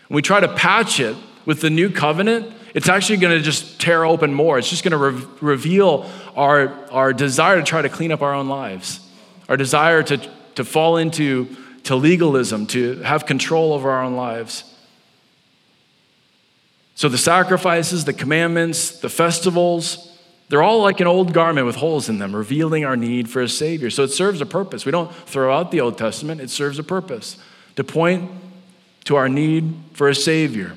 When 0.08 0.16
we 0.16 0.22
try 0.22 0.40
to 0.40 0.48
patch 0.48 0.98
it 0.98 1.16
with 1.44 1.60
the 1.60 1.70
new 1.70 1.90
covenant, 1.90 2.52
it's 2.74 2.88
actually 2.88 3.18
going 3.18 3.36
to 3.36 3.42
just 3.42 3.80
tear 3.80 4.04
open 4.04 4.34
more. 4.34 4.58
It's 4.58 4.68
just 4.68 4.82
going 4.82 4.92
to 4.92 5.18
re- 5.18 5.26
reveal 5.40 6.10
our, 6.36 6.74
our 6.90 7.12
desire 7.12 7.56
to 7.56 7.62
try 7.62 7.82
to 7.82 7.88
clean 7.88 8.10
up 8.10 8.22
our 8.22 8.34
own 8.34 8.48
lives, 8.48 9.00
our 9.48 9.56
desire 9.56 10.02
to, 10.02 10.30
to 10.56 10.64
fall 10.64 10.96
into 10.96 11.48
to 11.84 11.94
legalism, 11.94 12.66
to 12.68 12.96
have 13.02 13.26
control 13.26 13.72
over 13.72 13.90
our 13.90 14.02
own 14.02 14.16
lives. 14.16 14.64
So 16.94 17.08
the 17.08 17.18
sacrifices, 17.18 18.04
the 18.04 18.12
commandments, 18.12 19.00
the 19.00 19.08
festivals, 19.08 20.10
they're 20.48 20.62
all 20.62 20.82
like 20.82 21.00
an 21.00 21.06
old 21.06 21.32
garment 21.32 21.66
with 21.66 21.76
holes 21.76 22.08
in 22.08 22.18
them, 22.18 22.34
revealing 22.34 22.84
our 22.84 22.96
need 22.96 23.28
for 23.28 23.42
a 23.42 23.48
Savior. 23.48 23.90
So 23.90 24.02
it 24.04 24.08
serves 24.08 24.40
a 24.40 24.46
purpose. 24.46 24.84
We 24.84 24.92
don't 24.92 25.12
throw 25.12 25.54
out 25.54 25.70
the 25.70 25.80
Old 25.80 25.98
Testament, 25.98 26.40
it 26.40 26.50
serves 26.50 26.78
a 26.78 26.84
purpose 26.84 27.38
to 27.76 27.84
point 27.84 28.30
to 29.04 29.16
our 29.16 29.28
need 29.28 29.74
for 29.92 30.08
a 30.08 30.14
Savior, 30.14 30.76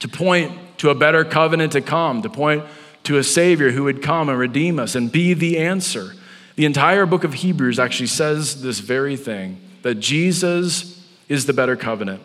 to 0.00 0.08
point 0.08 0.78
to 0.78 0.90
a 0.90 0.94
better 0.94 1.24
covenant 1.24 1.72
to 1.72 1.80
come, 1.80 2.22
to 2.22 2.28
point 2.28 2.64
to 3.04 3.18
a 3.18 3.24
Savior 3.24 3.70
who 3.70 3.84
would 3.84 4.02
come 4.02 4.28
and 4.28 4.38
redeem 4.38 4.78
us 4.78 4.94
and 4.94 5.10
be 5.10 5.34
the 5.34 5.58
answer. 5.58 6.14
The 6.56 6.64
entire 6.66 7.06
book 7.06 7.24
of 7.24 7.34
Hebrews 7.34 7.78
actually 7.78 8.08
says 8.08 8.62
this 8.62 8.80
very 8.80 9.16
thing 9.16 9.60
that 9.82 9.96
Jesus 9.96 11.08
is 11.28 11.46
the 11.46 11.52
better 11.52 11.76
covenant. 11.76 12.22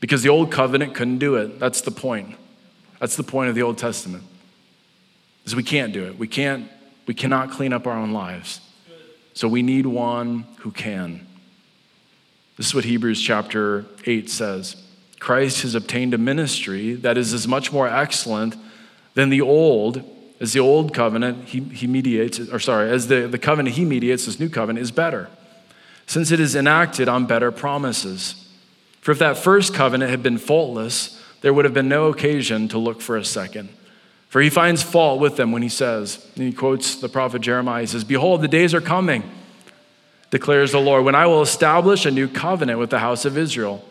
Because 0.00 0.22
the 0.22 0.28
old 0.28 0.52
covenant 0.52 0.94
couldn't 0.94 1.18
do 1.18 1.36
it. 1.36 1.58
That's 1.58 1.80
the 1.80 1.90
point. 1.90 2.36
That's 3.00 3.16
the 3.16 3.22
point 3.22 3.48
of 3.48 3.54
the 3.54 3.62
Old 3.62 3.78
Testament. 3.78 4.24
Is 5.46 5.56
we 5.56 5.62
can't 5.62 5.92
do 5.92 6.04
it. 6.04 6.18
We 6.18 6.28
can't 6.28 6.70
we 7.06 7.14
cannot 7.14 7.50
clean 7.50 7.72
up 7.72 7.86
our 7.86 7.96
own 7.96 8.12
lives. 8.12 8.60
So 9.34 9.48
we 9.48 9.62
need 9.62 9.86
one 9.86 10.46
who 10.58 10.70
can. 10.70 11.26
This 12.56 12.66
is 12.66 12.74
what 12.74 12.84
Hebrews 12.84 13.20
chapter 13.20 13.84
8 14.06 14.30
says. 14.30 14.83
Christ 15.24 15.62
has 15.62 15.74
obtained 15.74 16.12
a 16.12 16.18
ministry 16.18 16.92
that 16.96 17.16
is 17.16 17.32
as 17.32 17.48
much 17.48 17.72
more 17.72 17.88
excellent 17.88 18.56
than 19.14 19.30
the 19.30 19.40
old, 19.40 20.04
as 20.38 20.52
the 20.52 20.60
old 20.60 20.92
covenant 20.92 21.48
he, 21.48 21.60
he 21.60 21.86
mediates, 21.86 22.38
or 22.38 22.58
sorry, 22.58 22.90
as 22.90 23.08
the, 23.08 23.26
the 23.26 23.38
covenant 23.38 23.74
he 23.74 23.86
mediates, 23.86 24.26
this 24.26 24.38
new 24.38 24.50
covenant 24.50 24.82
is 24.82 24.90
better, 24.90 25.30
since 26.06 26.30
it 26.30 26.40
is 26.40 26.54
enacted 26.54 27.08
on 27.08 27.24
better 27.24 27.50
promises. 27.50 28.46
For 29.00 29.12
if 29.12 29.18
that 29.18 29.38
first 29.38 29.72
covenant 29.72 30.10
had 30.10 30.22
been 30.22 30.36
faultless, 30.36 31.18
there 31.40 31.54
would 31.54 31.64
have 31.64 31.72
been 31.72 31.88
no 31.88 32.08
occasion 32.08 32.68
to 32.68 32.76
look 32.76 33.00
for 33.00 33.16
a 33.16 33.24
second. 33.24 33.70
For 34.28 34.42
he 34.42 34.50
finds 34.50 34.82
fault 34.82 35.20
with 35.20 35.36
them 35.36 35.52
when 35.52 35.62
he 35.62 35.70
says, 35.70 36.22
and 36.34 36.44
he 36.44 36.52
quotes 36.52 36.96
the 36.96 37.08
prophet 37.08 37.40
Jeremiah, 37.40 37.80
he 37.80 37.86
says, 37.86 38.04
Behold, 38.04 38.42
the 38.42 38.48
days 38.48 38.74
are 38.74 38.82
coming, 38.82 39.22
declares 40.28 40.72
the 40.72 40.80
Lord, 40.80 41.06
when 41.06 41.14
I 41.14 41.24
will 41.24 41.40
establish 41.40 42.04
a 42.04 42.10
new 42.10 42.28
covenant 42.28 42.78
with 42.78 42.90
the 42.90 42.98
house 42.98 43.24
of 43.24 43.38
Israel, 43.38 43.82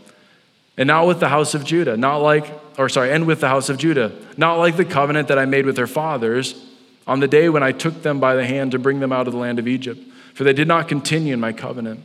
and 0.77 0.87
not 0.87 1.07
with 1.07 1.19
the 1.19 1.29
house 1.29 1.53
of 1.53 1.63
Judah, 1.63 1.95
not 1.97 2.17
like, 2.17 2.51
or 2.77 2.89
sorry, 2.89 3.11
and 3.11 3.27
with 3.27 3.39
the 3.41 3.47
house 3.47 3.69
of 3.69 3.77
Judah, 3.77 4.11
not 4.37 4.55
like 4.55 4.77
the 4.77 4.85
covenant 4.85 5.27
that 5.27 5.37
I 5.37 5.45
made 5.45 5.65
with 5.65 5.75
their 5.75 5.87
fathers 5.87 6.69
on 7.05 7.19
the 7.19 7.27
day 7.27 7.49
when 7.49 7.63
I 7.63 7.71
took 7.71 8.01
them 8.01 8.19
by 8.19 8.35
the 8.35 8.45
hand 8.45 8.71
to 8.71 8.79
bring 8.79 8.99
them 8.99 9.11
out 9.11 9.27
of 9.27 9.33
the 9.33 9.39
land 9.39 9.59
of 9.59 9.67
Egypt. 9.67 10.01
For 10.33 10.43
they 10.43 10.53
did 10.53 10.67
not 10.67 10.87
continue 10.87 11.33
in 11.33 11.39
my 11.39 11.53
covenant. 11.53 12.01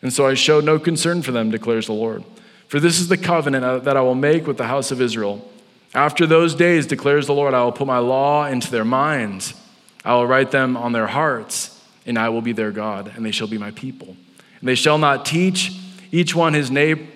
And 0.00 0.12
so 0.12 0.26
I 0.26 0.34
showed 0.34 0.64
no 0.64 0.78
concern 0.78 1.22
for 1.22 1.32
them, 1.32 1.50
declares 1.50 1.86
the 1.86 1.92
Lord. 1.92 2.24
For 2.68 2.78
this 2.78 3.00
is 3.00 3.08
the 3.08 3.16
covenant 3.16 3.84
that 3.84 3.96
I 3.96 4.00
will 4.02 4.14
make 4.14 4.46
with 4.46 4.58
the 4.58 4.66
house 4.66 4.90
of 4.90 5.00
Israel. 5.00 5.50
After 5.94 6.26
those 6.26 6.54
days, 6.54 6.86
declares 6.86 7.26
the 7.26 7.34
Lord, 7.34 7.54
I 7.54 7.64
will 7.64 7.72
put 7.72 7.86
my 7.86 7.98
law 7.98 8.46
into 8.46 8.70
their 8.70 8.84
minds. 8.84 9.54
I 10.04 10.14
will 10.14 10.26
write 10.26 10.50
them 10.50 10.76
on 10.76 10.92
their 10.92 11.06
hearts, 11.06 11.80
and 12.04 12.18
I 12.18 12.28
will 12.28 12.42
be 12.42 12.52
their 12.52 12.72
God, 12.72 13.12
and 13.16 13.24
they 13.24 13.30
shall 13.30 13.46
be 13.46 13.58
my 13.58 13.70
people. 13.70 14.16
And 14.60 14.68
they 14.68 14.74
shall 14.74 14.98
not 14.98 15.24
teach 15.24 15.72
each 16.12 16.34
one 16.34 16.52
his 16.52 16.70
neighbor, 16.70 17.06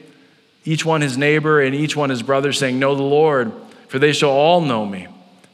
each 0.65 0.85
one 0.85 1.01
his 1.01 1.17
neighbor, 1.17 1.61
and 1.61 1.75
each 1.75 1.97
one 1.97 2.11
his 2.11 2.23
brother, 2.23 2.53
saying, 2.53 2.79
Know 2.79 2.95
the 2.95 3.03
Lord, 3.03 3.53
for 3.89 3.99
they 3.99 4.13
shall 4.13 4.31
all 4.31 4.61
know 4.61 4.85
me 4.85 5.09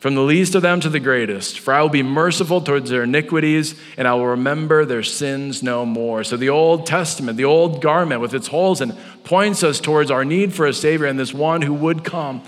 from 0.04 0.14
the 0.14 0.20
least 0.20 0.54
of 0.54 0.60
them 0.60 0.80
to 0.80 0.90
the 0.90 1.00
greatest. 1.00 1.60
For 1.60 1.72
I 1.72 1.80
will 1.80 1.88
be 1.88 2.02
merciful 2.02 2.60
towards 2.60 2.90
their 2.90 3.04
iniquities, 3.04 3.74
and 3.96 4.06
I 4.06 4.12
will 4.12 4.26
remember 4.26 4.84
their 4.84 5.02
sins 5.02 5.62
no 5.62 5.86
more. 5.86 6.24
So 6.24 6.36
the 6.36 6.50
Old 6.50 6.84
Testament, 6.84 7.38
the 7.38 7.46
old 7.46 7.80
garment 7.80 8.20
with 8.20 8.34
its 8.34 8.48
holes 8.48 8.82
in 8.82 8.92
points 9.24 9.62
us 9.62 9.80
towards 9.80 10.10
our 10.10 10.22
need 10.22 10.52
for 10.52 10.66
a 10.66 10.74
Savior 10.74 11.06
and 11.06 11.18
this 11.18 11.32
one 11.32 11.62
who 11.62 11.72
would 11.72 12.04
come 12.04 12.42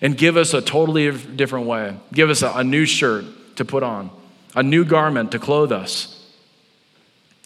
and 0.00 0.18
give 0.18 0.36
us 0.36 0.52
a 0.52 0.60
totally 0.60 1.08
different 1.12 1.66
way, 1.66 1.96
give 2.12 2.28
us 2.28 2.42
a, 2.42 2.50
a 2.54 2.64
new 2.64 2.84
shirt 2.84 3.24
to 3.54 3.64
put 3.64 3.84
on, 3.84 4.10
a 4.56 4.64
new 4.64 4.84
garment 4.84 5.30
to 5.30 5.38
clothe 5.38 5.70
us. 5.70 6.28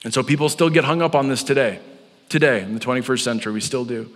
And 0.04 0.14
so 0.14 0.22
people 0.22 0.48
still 0.48 0.70
get 0.70 0.85
hung 0.85 1.02
up 1.02 1.14
on 1.14 1.28
this 1.28 1.42
today. 1.42 1.80
Today, 2.30 2.62
in 2.62 2.72
the 2.72 2.80
21st 2.80 3.20
century, 3.20 3.52
we 3.52 3.61
still 3.61 3.85
do. 3.85 4.11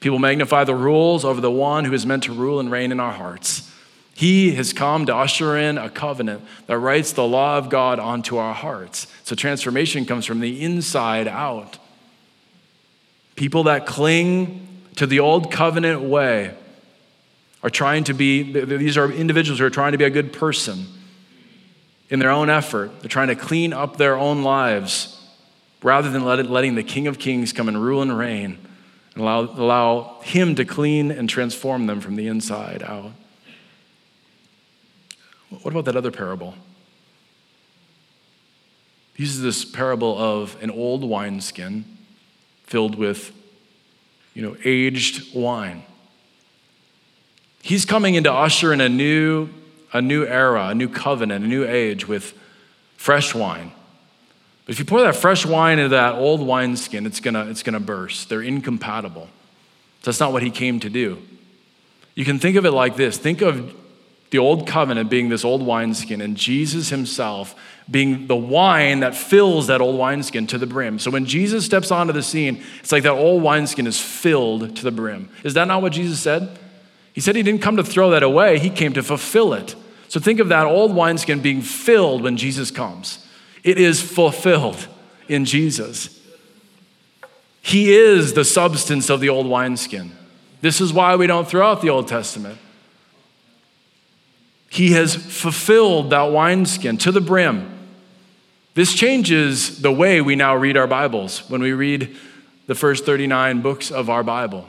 People 0.00 0.18
magnify 0.18 0.64
the 0.64 0.74
rules 0.74 1.24
over 1.24 1.40
the 1.40 1.50
one 1.50 1.84
who 1.84 1.92
is 1.92 2.06
meant 2.06 2.24
to 2.24 2.32
rule 2.32 2.60
and 2.60 2.70
reign 2.70 2.92
in 2.92 3.00
our 3.00 3.12
hearts. 3.12 3.70
He 4.14 4.52
has 4.52 4.72
come 4.72 5.06
to 5.06 5.14
usher 5.14 5.56
in 5.56 5.76
a 5.78 5.90
covenant 5.90 6.42
that 6.66 6.78
writes 6.78 7.12
the 7.12 7.26
law 7.26 7.58
of 7.58 7.68
God 7.68 7.98
onto 7.98 8.36
our 8.36 8.54
hearts. 8.54 9.06
So 9.24 9.36
transformation 9.36 10.04
comes 10.06 10.24
from 10.24 10.40
the 10.40 10.62
inside 10.62 11.28
out. 11.28 11.78
People 13.34 13.64
that 13.64 13.86
cling 13.86 14.66
to 14.96 15.06
the 15.06 15.20
old 15.20 15.50
covenant 15.52 16.02
way 16.02 16.54
are 17.62 17.68
trying 17.68 18.04
to 18.04 18.14
be, 18.14 18.42
these 18.64 18.96
are 18.96 19.10
individuals 19.10 19.58
who 19.58 19.66
are 19.66 19.70
trying 19.70 19.92
to 19.92 19.98
be 19.98 20.04
a 20.04 20.10
good 20.10 20.32
person 20.32 20.86
in 22.08 22.18
their 22.18 22.30
own 22.30 22.48
effort. 22.48 23.00
They're 23.00 23.08
trying 23.08 23.28
to 23.28 23.34
clean 23.34 23.72
up 23.72 23.96
their 23.96 24.16
own 24.16 24.42
lives 24.42 25.20
rather 25.82 26.10
than 26.10 26.24
letting 26.24 26.74
the 26.74 26.82
King 26.82 27.06
of 27.06 27.18
Kings 27.18 27.52
come 27.52 27.68
and 27.68 27.82
rule 27.82 28.00
and 28.00 28.16
reign 28.16 28.58
and 29.16 29.22
allow, 29.22 29.40
allow 29.40 30.20
Him 30.22 30.54
to 30.56 30.64
clean 30.64 31.10
and 31.10 31.28
transform 31.28 31.86
them 31.86 32.00
from 32.00 32.16
the 32.16 32.28
inside 32.28 32.82
out. 32.82 33.12
What 35.48 35.72
about 35.72 35.86
that 35.86 35.96
other 35.96 36.10
parable? 36.10 36.54
He 39.14 39.22
uses 39.22 39.40
this 39.40 39.64
parable 39.64 40.18
of 40.18 40.62
an 40.62 40.70
old 40.70 41.02
wineskin 41.02 41.86
filled 42.64 42.96
with, 42.96 43.32
you 44.34 44.42
know, 44.42 44.54
aged 44.64 45.34
wine. 45.34 45.82
He's 47.62 47.86
coming 47.86 48.16
into 48.16 48.30
usher 48.30 48.70
in 48.74 48.82
a 48.82 48.88
new, 48.88 49.48
a 49.94 50.02
new 50.02 50.26
era, 50.26 50.68
a 50.68 50.74
new 50.74 50.90
covenant, 50.90 51.42
a 51.42 51.48
new 51.48 51.64
age 51.64 52.06
with 52.06 52.38
fresh 52.98 53.34
wine. 53.34 53.72
But 54.66 54.72
if 54.72 54.78
you 54.80 54.84
pour 54.84 55.00
that 55.00 55.16
fresh 55.16 55.46
wine 55.46 55.78
into 55.78 55.90
that 55.90 56.16
old 56.16 56.44
wineskin, 56.44 57.06
it's 57.06 57.20
gonna, 57.20 57.46
it's 57.46 57.62
gonna 57.62 57.80
burst. 57.80 58.28
They're 58.28 58.42
incompatible. 58.42 59.28
That's 60.02 60.20
not 60.20 60.32
what 60.32 60.42
he 60.42 60.50
came 60.50 60.80
to 60.80 60.90
do. 60.90 61.22
You 62.14 62.24
can 62.24 62.38
think 62.38 62.56
of 62.56 62.66
it 62.66 62.72
like 62.72 62.96
this 62.96 63.16
think 63.16 63.42
of 63.42 63.74
the 64.30 64.38
old 64.38 64.66
covenant 64.66 65.08
being 65.08 65.28
this 65.28 65.44
old 65.44 65.64
wineskin, 65.64 66.20
and 66.20 66.36
Jesus 66.36 66.90
himself 66.90 67.54
being 67.88 68.26
the 68.26 68.36
wine 68.36 69.00
that 69.00 69.14
fills 69.14 69.68
that 69.68 69.80
old 69.80 69.96
wineskin 69.98 70.48
to 70.48 70.58
the 70.58 70.66
brim. 70.66 70.98
So 70.98 71.10
when 71.12 71.26
Jesus 71.26 71.64
steps 71.64 71.92
onto 71.92 72.12
the 72.12 72.22
scene, 72.22 72.62
it's 72.80 72.90
like 72.90 73.04
that 73.04 73.12
old 73.12 73.42
wineskin 73.42 73.86
is 73.86 74.00
filled 74.00 74.74
to 74.76 74.82
the 74.82 74.90
brim. 74.90 75.28
Is 75.44 75.54
that 75.54 75.68
not 75.68 75.82
what 75.82 75.92
Jesus 75.92 76.18
said? 76.18 76.58
He 77.12 77.20
said 77.20 77.36
he 77.36 77.44
didn't 77.44 77.62
come 77.62 77.76
to 77.76 77.84
throw 77.84 78.10
that 78.10 78.24
away, 78.24 78.58
he 78.58 78.70
came 78.70 78.92
to 78.94 79.02
fulfill 79.02 79.54
it. 79.54 79.76
So 80.08 80.18
think 80.18 80.40
of 80.40 80.48
that 80.48 80.66
old 80.66 80.94
wineskin 80.94 81.40
being 81.40 81.62
filled 81.62 82.22
when 82.22 82.36
Jesus 82.36 82.70
comes. 82.70 83.25
It 83.66 83.78
is 83.78 84.00
fulfilled 84.00 84.86
in 85.26 85.44
Jesus. 85.44 86.20
He 87.60 87.92
is 87.92 88.32
the 88.32 88.44
substance 88.44 89.10
of 89.10 89.18
the 89.18 89.28
old 89.28 89.48
wineskin. 89.48 90.12
This 90.60 90.80
is 90.80 90.92
why 90.92 91.16
we 91.16 91.26
don't 91.26 91.48
throw 91.48 91.66
out 91.66 91.82
the 91.82 91.90
Old 91.90 92.06
Testament. 92.06 92.58
He 94.68 94.92
has 94.92 95.16
fulfilled 95.16 96.10
that 96.10 96.30
wineskin 96.30 96.96
to 96.98 97.10
the 97.10 97.20
brim. 97.20 97.76
This 98.74 98.94
changes 98.94 99.82
the 99.82 99.90
way 99.90 100.20
we 100.20 100.36
now 100.36 100.54
read 100.54 100.76
our 100.76 100.86
Bibles 100.86 101.50
when 101.50 101.60
we 101.60 101.72
read 101.72 102.14
the 102.68 102.76
first 102.76 103.04
39 103.04 103.62
books 103.62 103.90
of 103.90 104.08
our 104.08 104.22
Bible. 104.22 104.64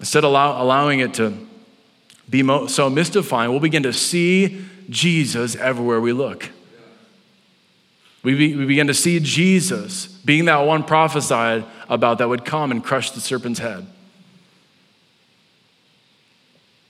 Instead 0.00 0.24
of 0.24 0.30
allow, 0.30 0.62
allowing 0.62 1.00
it 1.00 1.12
to 1.14 1.36
be 2.30 2.42
mo- 2.42 2.66
so 2.66 2.88
mystifying, 2.88 3.50
we'll 3.50 3.60
begin 3.60 3.82
to 3.82 3.92
see 3.92 4.64
Jesus 4.88 5.54
everywhere 5.54 6.00
we 6.00 6.14
look. 6.14 6.48
We, 8.22 8.34
be, 8.34 8.56
we 8.56 8.66
begin 8.66 8.88
to 8.88 8.94
see 8.94 9.20
Jesus 9.20 10.06
being 10.06 10.46
that 10.46 10.58
one 10.58 10.82
prophesied 10.82 11.64
about 11.88 12.18
that 12.18 12.28
would 12.28 12.44
come 12.44 12.70
and 12.70 12.82
crush 12.82 13.10
the 13.10 13.20
serpent's 13.20 13.60
head. 13.60 13.86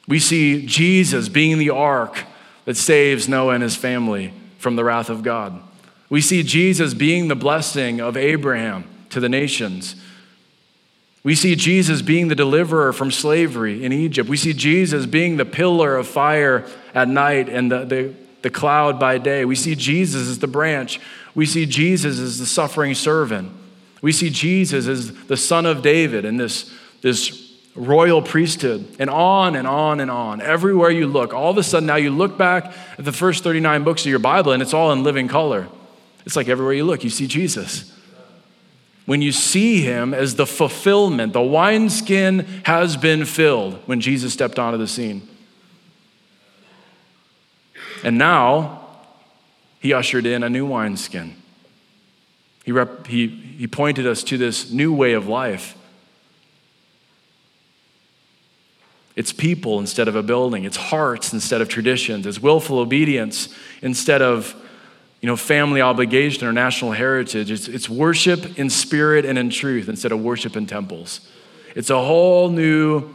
We 0.06 0.18
see 0.18 0.64
Jesus 0.64 1.28
being 1.28 1.58
the 1.58 1.70
ark 1.70 2.24
that 2.64 2.76
saves 2.76 3.28
Noah 3.28 3.54
and 3.54 3.62
his 3.62 3.76
family 3.76 4.32
from 4.58 4.76
the 4.76 4.84
wrath 4.84 5.10
of 5.10 5.22
God. 5.22 5.62
We 6.08 6.22
see 6.22 6.42
Jesus 6.42 6.94
being 6.94 7.28
the 7.28 7.36
blessing 7.36 8.00
of 8.00 8.16
Abraham 8.16 8.84
to 9.10 9.20
the 9.20 9.28
nations. 9.28 9.96
We 11.22 11.34
see 11.34 11.54
Jesus 11.56 12.00
being 12.00 12.28
the 12.28 12.34
deliverer 12.34 12.92
from 12.94 13.10
slavery 13.10 13.84
in 13.84 13.92
Egypt. 13.92 14.30
We 14.30 14.38
see 14.38 14.54
Jesus 14.54 15.04
being 15.04 15.36
the 15.36 15.44
pillar 15.44 15.96
of 15.96 16.08
fire 16.08 16.66
at 16.94 17.08
night 17.08 17.50
and 17.50 17.70
the, 17.70 17.84
the, 17.84 18.14
the 18.42 18.50
cloud 18.50 19.00
by 19.00 19.18
day. 19.18 19.44
We 19.44 19.56
see 19.56 19.74
Jesus 19.74 20.28
as 20.28 20.38
the 20.38 20.46
branch. 20.46 21.00
We 21.34 21.46
see 21.46 21.66
Jesus 21.66 22.18
as 22.18 22.38
the 22.38 22.46
suffering 22.46 22.94
servant. 22.94 23.52
We 24.00 24.12
see 24.12 24.30
Jesus 24.30 24.86
as 24.86 25.12
the 25.26 25.36
son 25.36 25.66
of 25.66 25.82
David 25.82 26.24
and 26.24 26.38
this, 26.38 26.72
this 27.02 27.52
royal 27.74 28.22
priesthood, 28.22 28.86
and 28.98 29.10
on 29.10 29.56
and 29.56 29.66
on 29.66 30.00
and 30.00 30.10
on. 30.10 30.40
Everywhere 30.40 30.90
you 30.90 31.06
look, 31.06 31.34
all 31.34 31.50
of 31.50 31.58
a 31.58 31.62
sudden 31.62 31.86
now 31.86 31.96
you 31.96 32.10
look 32.10 32.38
back 32.38 32.72
at 32.98 33.04
the 33.04 33.12
first 33.12 33.42
39 33.44 33.84
books 33.84 34.02
of 34.02 34.06
your 34.06 34.18
Bible 34.18 34.52
and 34.52 34.62
it's 34.62 34.74
all 34.74 34.92
in 34.92 35.02
living 35.02 35.28
color. 35.28 35.66
It's 36.24 36.36
like 36.36 36.48
everywhere 36.48 36.74
you 36.74 36.84
look, 36.84 37.04
you 37.04 37.10
see 37.10 37.26
Jesus. 37.26 37.92
when 39.08 39.22
you 39.22 39.32
see 39.32 39.80
him 39.80 40.12
as 40.12 40.34
the 40.34 40.44
fulfillment. 40.44 41.32
The 41.32 41.40
wineskin 41.40 42.40
has 42.64 42.94
been 42.94 43.24
filled 43.24 43.76
when 43.86 44.02
Jesus 44.02 44.34
stepped 44.34 44.58
onto 44.58 44.76
the 44.76 44.86
scene. 44.86 45.26
And 48.04 48.18
now 48.18 48.86
he 49.80 49.92
ushered 49.92 50.26
in 50.26 50.42
a 50.42 50.48
new 50.48 50.66
wineskin. 50.66 51.36
He, 52.64 52.72
rep, 52.72 53.06
he, 53.06 53.28
he 53.28 53.66
pointed 53.66 54.06
us 54.06 54.22
to 54.24 54.36
this 54.36 54.70
new 54.70 54.92
way 54.92 55.14
of 55.14 55.26
life. 55.26 55.76
It's 59.16 59.32
people 59.32 59.80
instead 59.80 60.06
of 60.06 60.14
a 60.14 60.22
building. 60.22 60.64
It's 60.64 60.76
hearts 60.76 61.32
instead 61.32 61.60
of 61.60 61.68
traditions. 61.68 62.26
It's 62.26 62.40
willful 62.40 62.78
obedience 62.78 63.48
instead 63.82 64.22
of 64.22 64.54
you 65.20 65.26
know, 65.26 65.36
family 65.36 65.80
obligation 65.80 66.46
or 66.46 66.52
national 66.52 66.92
heritage. 66.92 67.50
It's, 67.50 67.66
it's 67.66 67.88
worship 67.88 68.58
in 68.58 68.70
spirit 68.70 69.24
and 69.24 69.36
in 69.36 69.50
truth 69.50 69.88
instead 69.88 70.12
of 70.12 70.20
worship 70.20 70.56
in 70.56 70.66
temples. 70.66 71.28
It's 71.74 71.90
a 71.90 71.98
whole 71.98 72.50
new 72.50 73.08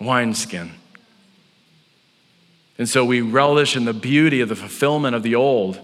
wineskin. 0.00 0.72
And 2.78 2.88
so 2.88 3.04
we 3.04 3.20
relish 3.20 3.76
in 3.76 3.84
the 3.84 3.92
beauty 3.92 4.40
of 4.40 4.48
the 4.48 4.56
fulfillment 4.56 5.14
of 5.14 5.22
the 5.22 5.34
old, 5.34 5.78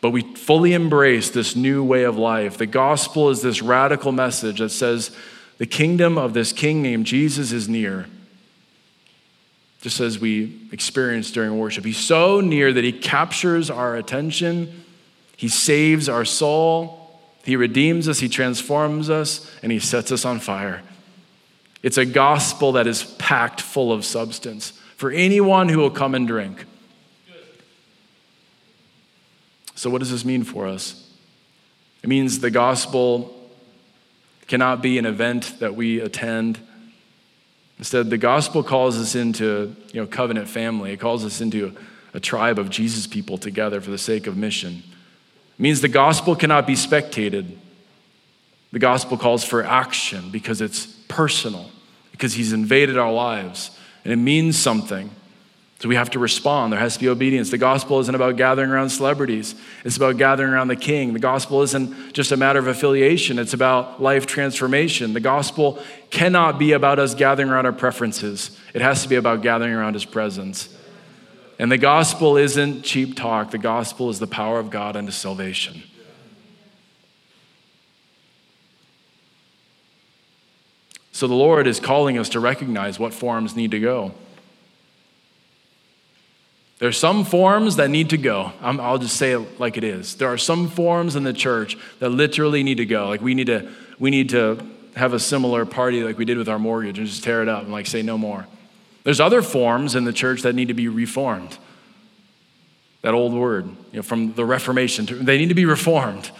but 0.00 0.10
we 0.10 0.22
fully 0.34 0.72
embrace 0.72 1.30
this 1.30 1.56
new 1.56 1.82
way 1.82 2.04
of 2.04 2.18
life. 2.18 2.58
The 2.58 2.66
gospel 2.66 3.30
is 3.30 3.42
this 3.42 3.62
radical 3.62 4.12
message 4.12 4.58
that 4.58 4.70
says 4.70 5.14
the 5.58 5.66
kingdom 5.66 6.18
of 6.18 6.34
this 6.34 6.52
king 6.52 6.82
named 6.82 7.06
Jesus 7.06 7.52
is 7.52 7.68
near. 7.68 8.06
Just 9.82 10.00
as 10.00 10.18
we 10.18 10.58
experienced 10.72 11.32
during 11.32 11.58
worship. 11.58 11.86
He's 11.86 11.96
so 11.96 12.40
near 12.40 12.70
that 12.72 12.84
he 12.84 12.92
captures 12.92 13.70
our 13.70 13.96
attention, 13.96 14.84
he 15.36 15.48
saves 15.48 16.06
our 16.06 16.26
soul, 16.26 17.18
he 17.44 17.56
redeems 17.56 18.06
us, 18.06 18.18
he 18.18 18.28
transforms 18.28 19.08
us, 19.08 19.50
and 19.62 19.72
he 19.72 19.78
sets 19.78 20.12
us 20.12 20.26
on 20.26 20.38
fire. 20.38 20.82
It's 21.82 21.96
a 21.96 22.04
gospel 22.04 22.72
that 22.72 22.86
is 22.86 23.04
packed 23.04 23.62
full 23.62 23.90
of 23.90 24.04
substance 24.04 24.74
for 25.00 25.10
anyone 25.10 25.70
who 25.70 25.78
will 25.78 25.90
come 25.90 26.14
and 26.14 26.28
drink. 26.28 26.64
So, 29.74 29.88
what 29.88 29.98
does 29.98 30.10
this 30.10 30.24
mean 30.24 30.44
for 30.44 30.66
us? 30.66 31.10
It 32.02 32.08
means 32.08 32.40
the 32.40 32.50
gospel 32.50 33.34
cannot 34.46 34.82
be 34.82 34.98
an 34.98 35.06
event 35.06 35.58
that 35.60 35.74
we 35.74 36.00
attend 36.00 36.60
Instead, 37.80 38.10
the 38.10 38.18
gospel 38.18 38.62
calls 38.62 38.98
us 38.98 39.14
into 39.14 39.74
you 39.94 40.02
know, 40.02 40.06
covenant 40.06 40.50
family. 40.50 40.92
It 40.92 41.00
calls 41.00 41.24
us 41.24 41.40
into 41.40 41.74
a, 42.12 42.20
tribe 42.20 42.58
of 42.58 42.68
Jesus 42.68 43.06
people 43.06 43.38
together 43.38 43.80
for 43.80 43.90
the 43.90 43.96
sake 43.96 44.26
of 44.26 44.36
mission. 44.36 44.82
It 45.58 45.62
means 45.62 45.80
the 45.80 45.88
gospel 45.88 46.36
cannot 46.36 46.66
be 46.66 46.74
spectated. 46.74 47.56
The 48.70 48.78
gospel 48.80 49.16
calls 49.16 49.44
for 49.44 49.64
action 49.64 50.30
because 50.30 50.60
it's 50.60 50.84
personal, 51.08 51.70
because 52.12 52.34
he's 52.34 52.52
invaded 52.52 52.98
our 52.98 53.10
lives, 53.10 53.70
and 54.04 54.12
it 54.12 54.16
means 54.16 54.58
something. 54.58 55.10
So 55.80 55.88
we 55.88 55.94
have 55.94 56.10
to 56.10 56.18
respond. 56.18 56.74
There 56.74 56.80
has 56.80 56.94
to 56.94 57.00
be 57.00 57.08
obedience. 57.08 57.48
The 57.48 57.56
gospel 57.56 58.00
isn't 58.00 58.14
about 58.14 58.36
gathering 58.36 58.70
around 58.70 58.90
celebrities, 58.90 59.54
it's 59.82 59.96
about 59.96 60.18
gathering 60.18 60.52
around 60.52 60.68
the 60.68 60.76
king. 60.76 61.14
The 61.14 61.18
gospel 61.18 61.62
isn't 61.62 62.12
just 62.12 62.32
a 62.32 62.36
matter 62.36 62.58
of 62.58 62.66
affiliation, 62.66 63.38
it's 63.38 63.54
about 63.54 64.02
life 64.02 64.26
transformation. 64.26 65.14
The 65.14 65.20
gospel 65.20 65.82
cannot 66.10 66.58
be 66.58 66.72
about 66.72 66.98
us 66.98 67.14
gathering 67.14 67.48
around 67.48 67.64
our 67.64 67.72
preferences, 67.72 68.58
it 68.74 68.82
has 68.82 69.02
to 69.02 69.08
be 69.08 69.16
about 69.16 69.42
gathering 69.42 69.72
around 69.72 69.94
his 69.94 70.04
presence. 70.04 70.76
And 71.58 71.70
the 71.70 71.78
gospel 71.78 72.36
isn't 72.36 72.82
cheap 72.82 73.16
talk, 73.16 73.50
the 73.50 73.58
gospel 73.58 74.10
is 74.10 74.18
the 74.18 74.26
power 74.26 74.58
of 74.58 74.70
God 74.70 74.96
unto 74.96 75.12
salvation. 75.12 75.82
So 81.12 81.26
the 81.26 81.34
Lord 81.34 81.66
is 81.66 81.80
calling 81.80 82.18
us 82.18 82.28
to 82.30 82.40
recognize 82.40 82.98
what 82.98 83.12
forms 83.12 83.56
need 83.56 83.72
to 83.72 83.80
go. 83.80 84.12
There 86.78 86.88
are 86.88 86.92
some 86.92 87.24
forms 87.24 87.76
that 87.76 87.90
need 87.90 88.10
to 88.10 88.16
go. 88.16 88.52
i 88.62 88.70
will 88.70 88.98
just 88.98 89.16
say 89.16 89.32
it 89.32 89.60
like 89.60 89.76
it 89.76 89.84
is. 89.84 90.14
There 90.14 90.28
are 90.28 90.38
some 90.38 90.68
forms 90.68 91.14
in 91.14 91.24
the 91.24 91.32
church 91.32 91.76
that 91.98 92.08
literally 92.08 92.62
need 92.62 92.78
to 92.78 92.86
go. 92.86 93.08
Like 93.08 93.20
we 93.20 93.34
need 93.34 93.48
to, 93.48 93.70
we 93.98 94.10
need 94.10 94.30
to 94.30 94.66
have 94.96 95.12
a 95.12 95.20
similar 95.20 95.66
party 95.66 96.02
like 96.02 96.16
we 96.16 96.24
did 96.24 96.38
with 96.38 96.48
our 96.48 96.58
mortgage 96.58 96.98
and 96.98 97.06
just 97.06 97.22
tear 97.22 97.42
it 97.42 97.48
up 97.48 97.64
and 97.64 97.72
like 97.72 97.86
say 97.86 98.00
no 98.00 98.16
more. 98.16 98.46
There's 99.04 99.20
other 99.20 99.42
forms 99.42 99.94
in 99.94 100.04
the 100.04 100.12
church 100.12 100.42
that 100.42 100.54
need 100.54 100.68
to 100.68 100.74
be 100.74 100.88
reformed. 100.88 101.58
That 103.02 103.14
old 103.14 103.34
word, 103.34 103.66
you 103.66 103.98
know, 103.98 104.02
from 104.02 104.34
the 104.34 104.44
Reformation, 104.44 105.06
they 105.24 105.38
need 105.38 105.48
to 105.48 105.54
be 105.54 105.64
reformed 105.64 106.30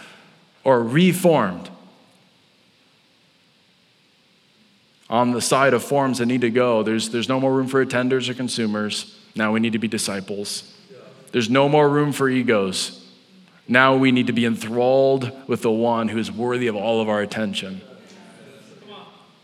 or 0.63 0.81
reformed. 0.81 1.69
On 5.11 5.31
the 5.31 5.41
side 5.41 5.73
of 5.73 5.83
forms 5.83 6.19
that 6.19 6.25
need 6.25 6.41
to 6.41 6.49
go, 6.49 6.83
there's, 6.83 7.09
there's 7.09 7.27
no 7.27 7.39
more 7.39 7.53
room 7.53 7.67
for 7.67 7.85
attenders 7.85 8.29
or 8.29 8.33
consumers. 8.33 9.19
Now 9.35 9.51
we 9.51 9.59
need 9.59 9.73
to 9.73 9.79
be 9.79 9.89
disciples. 9.89 10.73
There's 11.33 11.49
no 11.49 11.67
more 11.67 11.87
room 11.89 12.13
for 12.13 12.29
egos. 12.29 12.97
Now 13.67 13.97
we 13.97 14.13
need 14.13 14.27
to 14.27 14.33
be 14.33 14.45
enthralled 14.45 15.31
with 15.47 15.63
the 15.63 15.71
one 15.71 16.07
who 16.07 16.17
is 16.17 16.31
worthy 16.31 16.67
of 16.67 16.77
all 16.77 17.01
of 17.01 17.09
our 17.09 17.21
attention. 17.21 17.81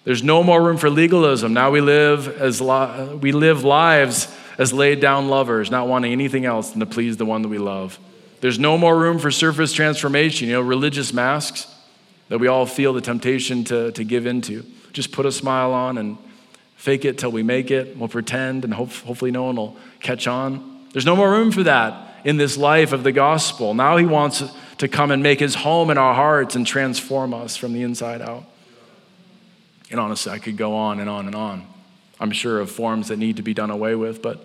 There's 0.06 0.24
no 0.24 0.42
more 0.42 0.64
room 0.64 0.78
for 0.78 0.90
legalism. 0.90 1.54
Now 1.54 1.70
we 1.70 1.82
live 1.82 2.30
as 2.42 2.62
li- 2.62 3.16
we 3.16 3.34
live 3.34 3.66
lives 3.66 4.34
as 4.58 4.72
laid 4.72 5.02
down 5.02 5.28
lovers, 5.28 5.70
not 5.70 5.90
wanting 5.90 6.14
anything 6.14 6.46
else 6.46 6.72
than 6.72 6.80
to 6.80 6.86
please 6.86 7.18
the 7.18 7.26
one 7.26 7.42
that 7.42 7.50
we 7.50 7.58
love. 7.58 8.00
There's 8.40 8.58
no 8.58 8.78
more 8.78 8.98
room 8.98 9.20
for 9.20 9.32
surface 9.32 9.74
transformation, 9.74 10.48
you 10.48 10.54
know, 10.54 10.62
religious 10.62 11.12
masks 11.12 11.68
that 12.30 12.40
we 12.40 12.48
all 12.48 12.66
feel 12.66 12.94
the 12.94 13.02
temptation 13.02 13.66
to, 13.66 13.92
to 13.92 14.04
give 14.06 14.26
into. 14.26 14.66
Just 14.98 15.12
put 15.12 15.28
a 15.28 15.32
smile 15.32 15.74
on 15.74 16.00
and 16.00 16.18
fake 16.76 17.06
it 17.06 17.20
till 17.20 17.32
we 17.32 17.44
make 17.44 17.70
it. 17.70 17.96
We'll 17.96 18.10
pretend, 18.10 18.66
and 18.66 18.74
hope, 18.74 18.92
hopefully, 18.92 19.30
no 19.30 19.44
one 19.44 19.56
will 19.56 19.78
catch 20.00 20.26
on. 20.26 20.88
There's 20.92 21.06
no 21.06 21.16
more 21.16 21.30
room 21.30 21.52
for 21.52 21.62
that 21.62 22.16
in 22.24 22.38
this 22.38 22.58
life 22.58 22.94
of 22.94 23.04
the 23.04 23.12
gospel. 23.12 23.76
Now, 23.76 23.98
He 23.98 24.08
wants 24.08 24.44
to 24.80 24.88
come 24.88 25.12
and 25.12 25.22
make 25.22 25.40
His 25.40 25.54
home 25.54 25.92
in 25.92 26.00
our 26.00 26.16
hearts 26.16 26.56
and 26.56 26.66
transform 26.66 27.32
us 27.32 27.56
from 27.56 27.74
the 27.74 27.84
inside 27.84 28.24
out. 28.24 28.44
And 29.92 30.00
honestly, 30.00 30.32
I 30.32 30.40
could 30.40 30.58
go 30.58 30.74
on 30.74 31.00
and 31.00 31.08
on 31.08 31.28
and 31.28 31.36
on. 31.36 31.68
I'm 32.20 32.32
sure 32.32 32.60
of 32.60 32.72
forms 32.72 33.10
that 33.10 33.20
need 33.20 33.36
to 33.36 33.44
be 33.44 33.54
done 33.54 33.70
away 33.70 33.94
with, 33.94 34.24
but 34.24 34.44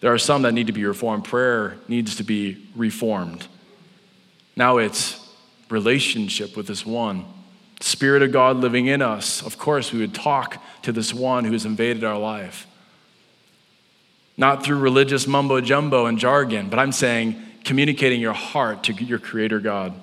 there 0.00 0.12
are 0.12 0.18
some 0.18 0.42
that 0.42 0.52
need 0.52 0.66
to 0.66 0.74
be 0.74 0.84
reformed. 0.84 1.24
Prayer 1.24 1.78
needs 1.88 2.16
to 2.16 2.24
be 2.24 2.62
reformed. 2.76 3.46
Now 4.54 4.76
it's 4.76 5.18
relationship 5.70 6.58
with 6.58 6.66
this 6.66 6.84
one 6.84 7.24
Spirit 7.80 8.22
of 8.22 8.32
God 8.32 8.58
living 8.58 8.86
in 8.86 9.02
us, 9.02 9.42
of 9.42 9.58
course, 9.58 9.92
we 9.92 10.00
would 10.00 10.14
talk 10.14 10.62
to 10.82 10.92
this 10.92 11.12
one 11.12 11.44
who 11.44 11.52
has 11.52 11.64
invaded 11.64 12.04
our 12.04 12.18
life. 12.18 12.66
Not 14.36 14.64
through 14.64 14.78
religious 14.78 15.26
mumbo 15.26 15.60
jumbo 15.60 16.06
and 16.06 16.18
jargon, 16.18 16.68
but 16.68 16.78
I'm 16.78 16.92
saying 16.92 17.40
communicating 17.64 18.20
your 18.20 18.32
heart 18.32 18.84
to 18.84 18.92
your 18.92 19.18
Creator 19.18 19.60
God. 19.60 19.94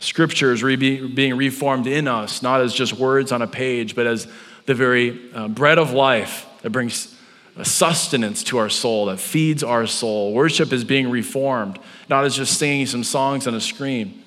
Scripture 0.00 0.52
is 0.52 0.62
re- 0.62 0.76
being 0.76 1.36
reformed 1.36 1.86
in 1.86 2.08
us, 2.08 2.42
not 2.42 2.60
as 2.60 2.74
just 2.74 2.94
words 2.94 3.32
on 3.32 3.42
a 3.42 3.46
page, 3.46 3.94
but 3.94 4.06
as 4.06 4.26
the 4.66 4.74
very 4.74 5.18
uh, 5.34 5.48
bread 5.48 5.78
of 5.78 5.92
life 5.92 6.46
that 6.62 6.70
brings 6.70 7.16
sustenance 7.62 8.42
to 8.44 8.58
our 8.58 8.68
soul, 8.68 9.06
that 9.06 9.20
feeds 9.20 9.62
our 9.62 9.86
soul. 9.86 10.32
Worship 10.34 10.72
is 10.72 10.84
being 10.84 11.08
reformed, 11.08 11.78
not 12.08 12.24
as 12.24 12.36
just 12.36 12.58
singing 12.58 12.86
some 12.86 13.04
songs 13.04 13.46
on 13.46 13.54
a 13.54 13.60
screen 13.60 14.23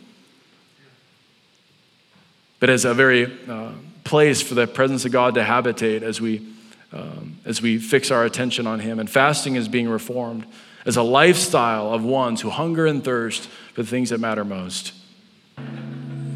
but 2.59 2.69
as 2.69 2.85
a 2.85 2.93
very 2.93 3.31
uh, 3.47 3.71
place 4.03 4.41
for 4.41 4.55
the 4.55 4.67
presence 4.67 5.05
of 5.05 5.11
God 5.11 5.35
to 5.35 5.43
habitate 5.43 6.03
as 6.03 6.21
we, 6.21 6.47
um, 6.91 7.37
as 7.45 7.61
we 7.61 7.77
fix 7.77 8.11
our 8.11 8.25
attention 8.25 8.65
on 8.65 8.79
Him. 8.79 8.99
And 8.99 9.09
fasting 9.09 9.55
is 9.55 9.67
being 9.67 9.89
reformed 9.89 10.45
as 10.85 10.95
a 10.95 11.03
lifestyle 11.03 11.93
of 11.93 12.03
ones 12.03 12.41
who 12.41 12.49
hunger 12.49 12.87
and 12.87 13.03
thirst 13.03 13.47
for 13.73 13.83
the 13.83 13.89
things 13.89 14.09
that 14.09 14.19
matter 14.19 14.45
most. 14.45 14.93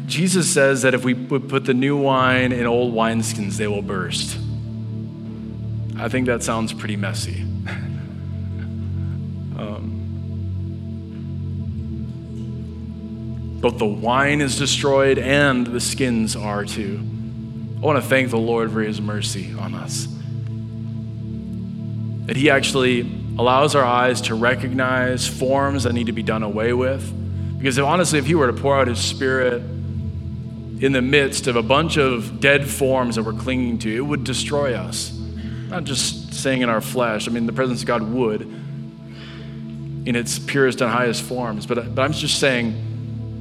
Jesus 0.06 0.52
says 0.52 0.82
that 0.82 0.92
if 0.92 1.04
we 1.04 1.14
put 1.14 1.64
the 1.64 1.72
new 1.74 1.96
wine 1.96 2.52
in 2.52 2.66
old 2.66 2.92
wineskins, 2.92 3.56
they 3.56 3.66
will 3.66 3.82
burst. 3.82 4.38
I 5.96 6.08
think 6.08 6.26
that 6.26 6.42
sounds 6.42 6.72
pretty 6.72 6.96
messy. 6.96 7.46
Both 13.62 13.78
the 13.78 13.86
wine 13.86 14.40
is 14.40 14.58
destroyed 14.58 15.20
and 15.20 15.64
the 15.64 15.78
skins 15.78 16.34
are 16.34 16.64
too. 16.64 17.00
I 17.76 17.80
want 17.80 18.02
to 18.02 18.08
thank 18.08 18.30
the 18.30 18.36
Lord 18.36 18.72
for 18.72 18.80
his 18.80 19.00
mercy 19.00 19.54
on 19.54 19.76
us. 19.76 20.08
That 22.26 22.36
he 22.36 22.50
actually 22.50 23.02
allows 23.38 23.76
our 23.76 23.84
eyes 23.84 24.20
to 24.22 24.34
recognize 24.34 25.28
forms 25.28 25.84
that 25.84 25.92
need 25.92 26.06
to 26.06 26.12
be 26.12 26.24
done 26.24 26.42
away 26.42 26.72
with. 26.72 27.08
Because 27.56 27.78
if, 27.78 27.84
honestly, 27.84 28.18
if 28.18 28.26
he 28.26 28.34
were 28.34 28.48
to 28.48 28.52
pour 28.52 28.76
out 28.76 28.88
his 28.88 28.98
spirit 28.98 29.62
in 29.62 30.90
the 30.90 31.00
midst 31.00 31.46
of 31.46 31.54
a 31.54 31.62
bunch 31.62 31.96
of 31.98 32.40
dead 32.40 32.68
forms 32.68 33.14
that 33.14 33.22
we're 33.22 33.32
clinging 33.32 33.78
to, 33.78 33.96
it 33.96 34.00
would 34.00 34.24
destroy 34.24 34.74
us. 34.74 35.16
Not 35.68 35.84
just 35.84 36.34
saying 36.34 36.62
in 36.62 36.68
our 36.68 36.80
flesh, 36.80 37.28
I 37.28 37.30
mean, 37.30 37.46
the 37.46 37.52
presence 37.52 37.82
of 37.82 37.86
God 37.86 38.02
would 38.02 38.40
in 38.42 40.16
its 40.16 40.40
purest 40.40 40.80
and 40.80 40.90
highest 40.90 41.22
forms, 41.22 41.64
but, 41.64 41.94
but 41.94 42.02
I'm 42.02 42.12
just 42.12 42.40
saying 42.40 42.91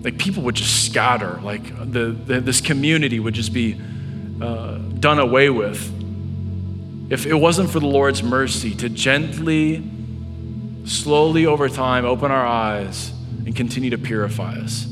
like 0.03 0.17
people 0.17 0.43
would 0.43 0.55
just 0.55 0.85
scatter, 0.85 1.39
like 1.43 1.63
the, 1.91 2.11
the 2.11 2.41
this 2.41 2.59
community 2.59 3.19
would 3.19 3.33
just 3.33 3.53
be 3.53 3.79
uh, 4.41 4.77
done 4.77 5.19
away 5.19 5.49
with. 5.49 5.79
If 7.11 7.25
it 7.25 7.35
wasn't 7.35 7.69
for 7.69 7.79
the 7.79 7.87
Lord's 7.87 8.23
mercy 8.23 8.73
to 8.75 8.89
gently, 8.89 9.83
slowly 10.85 11.45
over 11.45 11.69
time 11.69 12.05
open 12.05 12.31
our 12.31 12.45
eyes 12.45 13.11
and 13.45 13.55
continue 13.55 13.91
to 13.91 13.97
purify 13.97 14.55
us. 14.55 14.87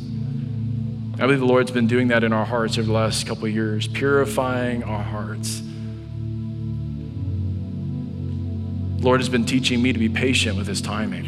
I 1.15 1.23
believe 1.23 1.39
the 1.39 1.45
Lord's 1.45 1.71
been 1.71 1.87
doing 1.87 2.09
that 2.09 2.23
in 2.23 2.31
our 2.31 2.45
hearts 2.45 2.77
over 2.77 2.85
the 2.87 2.93
last 2.93 3.25
couple 3.25 3.45
of 3.45 3.53
years, 3.53 3.87
purifying 3.87 4.83
our 4.83 5.03
hearts. 5.03 5.61
The 8.97 9.05
Lord 9.05 9.19
has 9.19 9.29
been 9.29 9.45
teaching 9.45 9.81
me 9.81 9.91
to 9.91 9.99
be 9.99 10.09
patient 10.09 10.55
with 10.57 10.67
His 10.67 10.81
timing. 10.81 11.25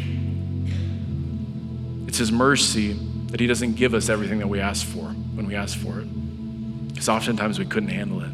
It's 2.06 2.18
His 2.18 2.30
mercy 2.30 2.96
that 3.32 3.40
He 3.40 3.46
doesn't 3.46 3.74
give 3.74 3.94
us 3.94 4.08
everything 4.08 4.38
that 4.38 4.46
we 4.46 4.60
ask 4.60 4.86
for 4.86 5.06
when 5.06 5.46
we 5.46 5.54
ask 5.54 5.76
for 5.76 6.00
it, 6.00 6.88
because 6.88 7.08
oftentimes 7.08 7.58
we 7.58 7.64
couldn't 7.64 7.88
handle 7.88 8.20
it. 8.20 8.30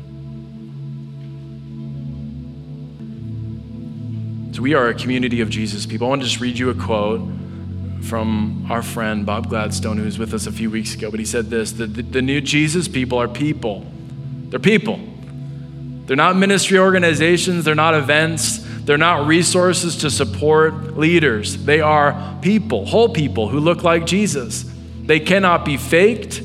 So, 4.56 4.62
we 4.62 4.74
are 4.74 4.88
a 4.88 4.94
community 4.94 5.40
of 5.40 5.50
Jesus 5.50 5.86
people. 5.86 6.08
I 6.08 6.10
want 6.10 6.22
to 6.22 6.28
just 6.28 6.40
read 6.40 6.58
you 6.58 6.70
a 6.70 6.74
quote 6.74 7.20
from 8.02 8.66
our 8.68 8.82
friend 8.82 9.24
Bob 9.24 9.48
Gladstone, 9.48 9.98
who 9.98 10.04
was 10.04 10.18
with 10.18 10.34
us 10.34 10.46
a 10.46 10.52
few 10.52 10.68
weeks 10.68 10.94
ago. 10.94 11.12
But 11.12 11.20
he 11.20 11.26
said 11.26 11.46
this 11.46 11.70
the, 11.72 11.86
the, 11.86 12.02
the 12.02 12.22
new 12.22 12.40
Jesus 12.40 12.88
people 12.88 13.18
are 13.18 13.28
people. 13.28 13.86
They're 14.48 14.58
people. 14.58 14.98
They're 16.06 16.16
not 16.16 16.36
ministry 16.36 16.78
organizations, 16.78 17.64
they're 17.64 17.74
not 17.74 17.94
events, 17.94 18.64
they're 18.84 18.96
not 18.98 19.28
resources 19.28 19.96
to 19.98 20.10
support 20.10 20.96
leaders. 20.96 21.64
They 21.64 21.80
are 21.82 22.36
people, 22.42 22.86
whole 22.86 23.10
people 23.10 23.48
who 23.48 23.60
look 23.60 23.84
like 23.84 24.06
Jesus. 24.06 24.64
They 25.08 25.20
cannot 25.20 25.64
be 25.64 25.78
faked, 25.78 26.42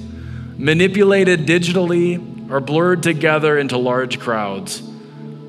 manipulated 0.57 1.41
digitally, 1.41 2.49
or 2.49 2.61
blurred 2.61 3.03
together 3.03 3.57
into 3.57 3.77
large 3.77 4.21
crowds. 4.21 4.81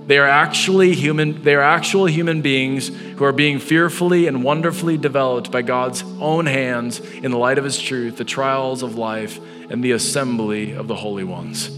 They 0.09 0.19
are 0.19 0.27
actually 0.27 0.97
human, 0.97 1.45
they 1.45 1.55
are 1.55 1.61
actual 1.61 2.07
human 2.07 2.43
beings 2.43 2.89
who 2.89 3.25
are 3.25 3.31
being 3.31 3.61
fearfully 3.61 4.27
and 4.27 4.43
wonderfully 4.43 4.99
developed 4.99 5.53
by 5.53 5.63
God's 5.63 6.03
own 6.19 6.47
hands 6.47 6.99
in 6.99 7.31
the 7.31 7.39
light 7.39 7.57
of 7.57 7.63
his 7.63 7.81
truth, 7.81 8.17
the 8.17 8.25
trials 8.25 8.83
of 8.83 8.99
life, 8.99 9.39
and 9.71 9.85
the 9.85 9.93
assembly 9.93 10.73
of 10.73 10.89
the 10.89 10.97
holy 10.97 11.23
ones. 11.23 11.69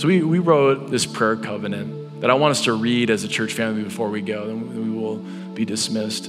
So 0.00 0.08
we, 0.08 0.22
we 0.22 0.38
wrote 0.38 0.90
this 0.90 1.04
prayer 1.04 1.36
covenant 1.36 2.22
that 2.22 2.30
I 2.30 2.34
want 2.34 2.52
us 2.52 2.64
to 2.64 2.72
read 2.72 3.10
as 3.10 3.22
a 3.22 3.28
church 3.28 3.52
family 3.52 3.82
before 3.82 4.08
we 4.08 4.22
go, 4.22 4.46
then 4.46 4.82
we 4.82 4.98
will 4.98 5.16
be 5.52 5.66
dismissed. 5.66 6.28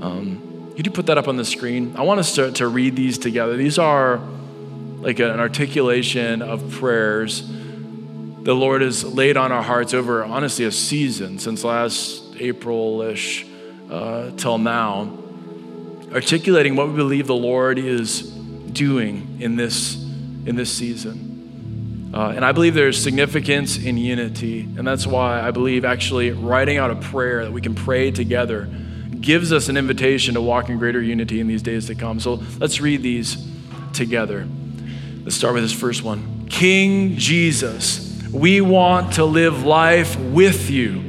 Um, 0.00 0.55
could 0.76 0.86
you 0.86 0.92
put 0.92 1.06
that 1.06 1.18
up 1.18 1.26
on 1.26 1.36
the 1.36 1.44
screen? 1.44 1.94
I 1.96 2.02
want 2.02 2.20
us 2.20 2.34
to, 2.36 2.52
to 2.52 2.68
read 2.68 2.94
these 2.94 3.18
together. 3.18 3.56
These 3.56 3.78
are 3.78 4.20
like 5.00 5.18
an 5.18 5.40
articulation 5.40 6.42
of 6.42 6.70
prayers 6.72 7.50
the 8.46 8.54
Lord 8.54 8.80
has 8.80 9.02
laid 9.02 9.36
on 9.36 9.50
our 9.50 9.62
hearts 9.62 9.92
over, 9.92 10.24
honestly, 10.24 10.66
a 10.66 10.70
season 10.70 11.40
since 11.40 11.64
last 11.64 12.36
April 12.38 13.02
ish 13.02 13.44
uh, 13.90 14.30
till 14.36 14.56
now, 14.56 15.12
articulating 16.12 16.76
what 16.76 16.88
we 16.88 16.94
believe 16.94 17.26
the 17.26 17.34
Lord 17.34 17.76
is 17.76 18.22
doing 18.22 19.38
in 19.40 19.56
this, 19.56 19.96
in 19.96 20.54
this 20.54 20.72
season. 20.72 22.12
Uh, 22.14 22.34
and 22.36 22.44
I 22.44 22.52
believe 22.52 22.74
there's 22.74 23.02
significance 23.02 23.78
in 23.78 23.96
unity. 23.96 24.60
And 24.60 24.86
that's 24.86 25.08
why 25.08 25.40
I 25.40 25.50
believe 25.50 25.84
actually 25.84 26.30
writing 26.30 26.78
out 26.78 26.92
a 26.92 26.96
prayer 26.96 27.44
that 27.46 27.52
we 27.52 27.60
can 27.60 27.74
pray 27.74 28.12
together 28.12 28.70
gives 29.26 29.52
us 29.52 29.68
an 29.68 29.76
invitation 29.76 30.34
to 30.34 30.40
walk 30.40 30.68
in 30.68 30.78
greater 30.78 31.02
unity 31.02 31.40
in 31.40 31.48
these 31.48 31.60
days 31.60 31.86
to 31.88 31.94
come. 31.96 32.20
So 32.20 32.40
let's 32.60 32.80
read 32.80 33.02
these 33.02 33.36
together. 33.92 34.46
Let's 35.24 35.34
start 35.34 35.54
with 35.54 35.64
this 35.64 35.72
first 35.72 36.04
one 36.04 36.46
King 36.48 37.16
Jesus, 37.16 38.22
we 38.32 38.60
want 38.60 39.14
to 39.14 39.24
live 39.24 39.64
life 39.64 40.16
with 40.16 40.70
you. 40.70 41.02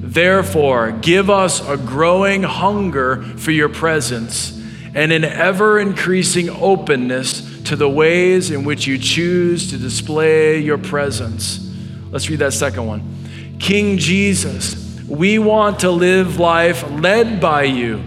Therefore, 0.00 0.92
give 0.92 1.30
us 1.30 1.66
a 1.66 1.78
growing 1.78 2.42
hunger 2.42 3.22
for 3.22 3.50
your 3.50 3.70
presence 3.70 4.52
and 4.94 5.10
an 5.10 5.24
ever 5.24 5.80
increasing 5.80 6.50
openness 6.50 7.62
to 7.64 7.76
the 7.76 7.88
ways 7.88 8.50
in 8.50 8.64
which 8.64 8.86
you 8.86 8.98
choose 8.98 9.70
to 9.70 9.78
display 9.78 10.58
your 10.58 10.78
presence. 10.78 11.74
Let's 12.10 12.28
read 12.28 12.40
that 12.40 12.52
second 12.52 12.86
one. 12.86 13.56
King 13.58 13.96
Jesus, 13.96 14.83
we 15.08 15.38
want 15.38 15.80
to 15.80 15.90
live 15.90 16.38
life 16.38 16.88
led 16.90 17.40
by 17.40 17.64
you. 17.64 18.02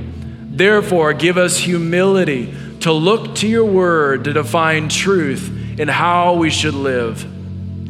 Therefore, 0.50 1.14
give 1.14 1.38
us 1.38 1.58
humility 1.58 2.54
to 2.82 2.92
look 2.92 3.36
to 3.36 3.48
your 3.48 3.66
word 3.66 4.24
to 4.24 4.34
define 4.34 4.90
truth 4.90 5.80
in 5.80 5.88
how 5.88 6.34
we 6.34 6.50
should 6.50 6.74
live. 6.74 7.24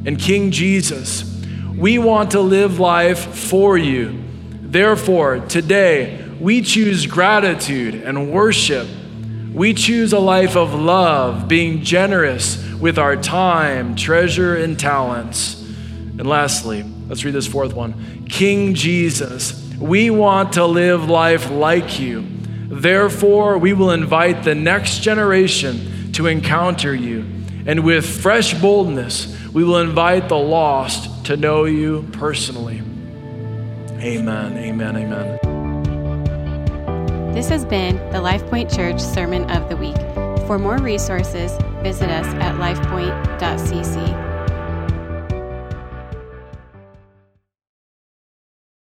And 0.05 0.19
King 0.19 0.51
Jesus, 0.51 1.43
we 1.75 1.97
want 1.97 2.31
to 2.31 2.41
live 2.41 2.79
life 2.79 3.35
for 3.35 3.77
you. 3.77 4.23
Therefore, 4.61 5.39
today, 5.39 6.25
we 6.39 6.61
choose 6.61 7.05
gratitude 7.05 7.95
and 7.95 8.31
worship 8.31 8.87
we 9.57 9.73
choose 9.73 10.13
a 10.13 10.19
life 10.19 10.55
of 10.55 10.75
love, 10.75 11.47
being 11.47 11.81
generous 11.81 12.63
with 12.73 12.99
our 12.99 13.15
time, 13.15 13.95
treasure, 13.95 14.55
and 14.55 14.79
talents. 14.79 15.59
And 15.59 16.27
lastly, 16.27 16.83
let's 17.07 17.23
read 17.23 17.33
this 17.33 17.47
fourth 17.47 17.73
one 17.73 18.25
King 18.29 18.73
Jesus, 18.73 19.75
we 19.79 20.09
want 20.09 20.53
to 20.53 20.65
live 20.65 21.09
life 21.09 21.49
like 21.49 21.99
you. 21.99 22.25
Therefore, 22.69 23.57
we 23.57 23.73
will 23.73 23.91
invite 23.91 24.43
the 24.43 24.55
next 24.55 24.99
generation 24.99 26.11
to 26.13 26.27
encounter 26.27 26.93
you. 26.93 27.25
And 27.65 27.83
with 27.83 28.05
fresh 28.05 28.53
boldness, 28.53 29.35
we 29.53 29.63
will 29.63 29.79
invite 29.79 30.29
the 30.29 30.37
lost 30.37 31.25
to 31.25 31.37
know 31.37 31.65
you 31.65 32.07
personally. 32.13 32.81
Amen, 33.99 34.57
amen, 34.57 34.95
amen. 34.95 35.39
This 37.33 37.49
has 37.49 37.65
been 37.65 37.97
the 38.11 38.19
LifePoint 38.19 38.75
Church 38.75 38.99
Sermon 38.99 39.49
of 39.51 39.69
the 39.69 39.77
Week. 39.77 39.95
For 40.47 40.57
more 40.57 40.77
resources, 40.77 41.51
visit 41.83 42.09
us 42.09 42.25
at 42.35 42.55
lifepoint.cc. 42.55 44.26